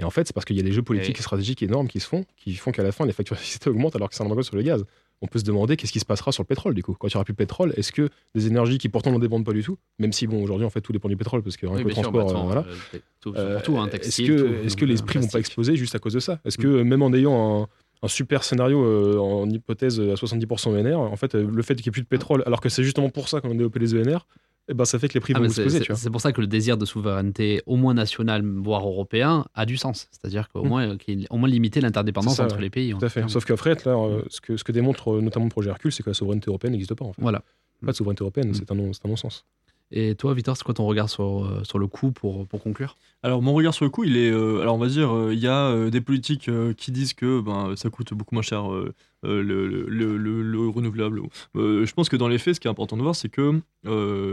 [0.00, 2.00] Et en fait, c'est parce qu'il y a des jeux politiques Et- stratégiques énormes qui
[2.00, 4.26] se font, qui font qu'à la fin, les factures d'électricité augmentent alors que c'est un
[4.26, 4.84] embargo sur le gaz.
[5.22, 6.94] On peut se demander qu'est-ce qui se passera sur le pétrole du coup.
[6.98, 9.44] Quand il n'y aura plus de pétrole, est-ce que des énergies qui pourtant n'en dépendent
[9.44, 11.66] pas du tout, même si bon aujourd'hui en fait tout dépend du pétrole parce que
[11.66, 12.60] rien Oui, que le sûr, transport, bah, euh, voilà.
[12.94, 12.98] euh,
[13.36, 13.58] Euh,
[14.00, 16.20] Est-ce que, tout, est-ce que les euh, prix vont pas exploser juste à cause de
[16.20, 16.40] ça?
[16.46, 16.62] Est-ce Mm.
[16.62, 17.68] que même en ayant un,
[18.02, 21.84] un super scénario euh, en hypothèse à 70% ENR, en fait, euh, le fait qu'il
[21.84, 23.94] n'y ait plus de pétrole, alors que c'est justement pour ça qu'on a développé les
[23.94, 24.26] ENR,
[24.70, 25.82] eh ben, ça fait que les prix Ah, vont exploser.
[25.94, 29.76] c'est pour ça que le désir de souveraineté, au moins national, voire européen, a du
[29.76, 30.08] sens.
[30.12, 30.68] C'est-à-dire qu'au Mm.
[30.68, 32.62] moins, qu'il- au moins limiter l'interdépendance entre ouais.
[32.62, 32.94] les pays.
[32.98, 33.28] Tout à fait.
[33.28, 36.02] Sauf qu'après, là, euh, ce, que, ce que démontre euh, notamment le projet Hercule, c'est
[36.02, 37.04] que la souveraineté européenne n'existe pas.
[37.04, 37.20] En fait.
[37.22, 37.42] Voilà.
[37.84, 38.54] Pas de souveraineté européenne, Mm.
[38.54, 39.44] c'est un, non- c'est un non-sens.
[39.92, 42.96] Et toi, Victor, c'est quoi ton regard sur, euh, sur le coût pour, pour conclure?
[43.22, 45.40] Alors mon regard sur le coup, il est, euh, alors on va dire, euh, il
[45.40, 48.94] y a euh, des politiques qui disent que ben, ça coûte beaucoup moins cher le,
[49.42, 51.20] le, le- le- le renouvelable.
[51.54, 53.60] Je pense que dans les faits, ce qui est important de voir, c'est que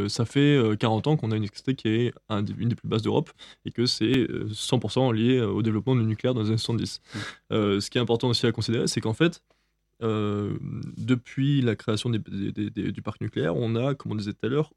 [0.08, 2.88] ça fait euh, 40 ans qu'on a une électricité qui est un une des plus
[2.88, 3.32] basses d'Europe
[3.66, 7.02] et que c'est euh, 100% lié au développement du nucléaire dans les années 70.
[7.52, 9.42] Euh, ce qui est important aussi à considérer, c'est qu'en fait,
[10.04, 10.58] euh,
[10.98, 14.34] depuis la création des- des- des- des- du parc nucléaire, on a, comme on disait
[14.34, 14.72] tout à l'heure,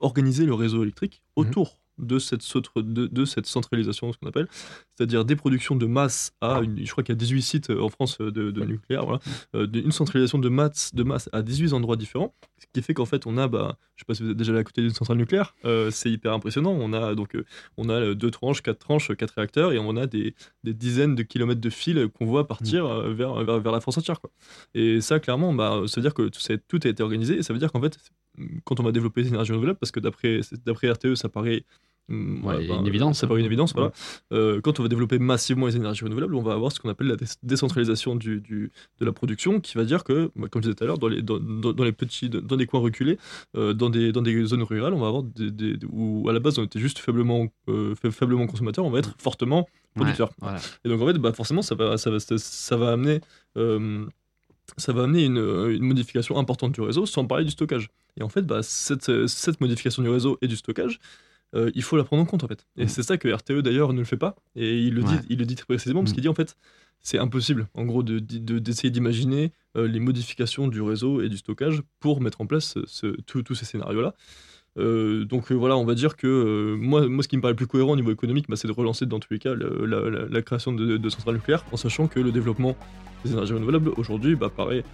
[0.00, 1.46] organisé le réseau électrique Mhm.
[1.46, 4.48] autour de cette, sautre- de, de cette centralisation, ce qu'on appelle,
[4.94, 7.80] c'est-à-dire des productions de masse à, une- je crois qu'il y a 18 sites euh,
[7.80, 8.66] en France euh, de, de Ouais.
[8.66, 9.20] nucléaire, voilà,
[9.54, 13.06] euh, une centralisation de masse, de masse à 18 endroits différents, ce qui fait qu'en
[13.06, 14.90] fait on a, bah, je sais pas si vous êtes déjà allé à côté d'une
[14.92, 17.46] centrale nucléaire, euh, c'est hyper impressionnant, on a donc euh,
[17.78, 20.34] on a deux tranches, quatre tranches, quatre réacteurs, et on a des,
[20.64, 23.96] des dizaines de kilomètres de fils qu'on voit partir euh, vers, vers, vers la France
[23.96, 24.20] entière.
[24.20, 24.30] Quoi.
[24.74, 27.54] Et ça, clairement, bah, ça veut dire que tout, tout a été organisé, et ça
[27.54, 27.98] veut dire qu'en fait,
[28.64, 31.64] quand on va développer les énergies renouvelables, parce que d'après RTE, ça paraît
[32.08, 33.92] hum, Ouais, une évidence, Ça paraît une évidence, voilà.
[34.32, 37.08] Euh, quand on va développer massivement les énergies renouvelables, on va avoir ce qu'on appelle
[37.08, 38.70] la dé- décentralisation du, du-
[39.00, 41.08] de la production, qui va dire que, bah, comme je disais tout à l'heure, dans
[41.08, 43.18] les, dans, dans- dans les petits, dans des coins reculés,
[43.56, 46.38] euh, dans, des, dans des zones rurales, on va avoir des, des- où à la
[46.40, 49.66] base on était juste faiblement, euh, faiblement consommateur, on va être fortement
[49.96, 50.30] producteur.
[50.40, 50.58] Voilà.
[50.84, 53.20] Et donc en fait, bah, forcément, ça va, ça va, ça va amener,
[53.56, 54.04] euh,
[54.76, 57.88] ça va amener une, une modification importante du réseau, sans parler du stockage.
[58.18, 60.98] Et en fait, bah, cette, cette modification du réseau et du stockage,
[61.54, 62.66] euh, il faut la prendre en compte en fait.
[62.76, 62.88] Et Mm.
[62.88, 64.34] c'est ça que RTE d'ailleurs ne le fait pas.
[64.56, 65.20] Et il le dit, Ouais.
[65.28, 66.14] il le dit très précisément parce Mm.
[66.14, 66.56] qu'il dit en fait,
[67.02, 71.36] c'est impossible, en gros, de- de- d'essayer d'imaginer euh, les modifications du réseau et du
[71.36, 74.14] stockage pour mettre en place ce- ce- tous ces scénarios-là.
[74.78, 77.52] Euh, donc euh, voilà, on va dire que euh, moi, moi, ce qui me paraît
[77.52, 80.42] le plus cohérent au niveau économique, bah, c'est de relancer dans tous les cas la,
[80.42, 82.76] création de, de centrales nucléaires, en sachant que le développement
[83.24, 84.84] des énergies renouvelables aujourd'hui bah, paraît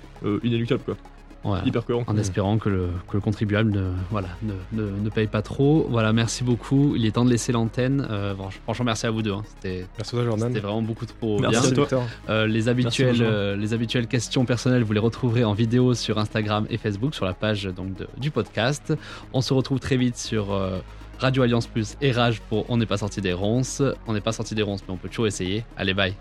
[0.43, 0.97] inéluctable, quoi.
[1.45, 1.59] Ouais.
[1.65, 2.05] hyper cohérent.
[2.07, 5.87] En espérant que le, que le contribuable ne, voilà, ne, ne, ne paye pas trop.
[5.91, 6.95] Voilà, merci beaucoup.
[6.95, 8.07] Il est temps de laisser l'antenne.
[8.11, 8.35] Euh,
[8.65, 9.33] franchement, merci à vous deux.
[9.33, 9.43] hein.
[9.57, 10.49] C'était Merci à toi, Jordan.
[10.49, 11.71] c'était vraiment beaucoup trop Merci bien.
[11.71, 11.83] à toi.
[11.85, 12.03] Victor.
[12.29, 16.67] Euh, les, habituelles, euh, les habituelles questions personnelles, vous les retrouverez en vidéo sur Instagram
[16.71, 18.93] et Facebook, sur la page donc, de- du podcast.
[19.33, 20.79] On se retrouve très vite sur euh,
[21.19, 23.83] Radio Alliance Plus et Rage pour On n'est pas sorti des ronces.
[24.07, 25.65] On n'est pas sorti des ronces, mais on peut toujours essayer.
[25.77, 26.15] Allez, bye.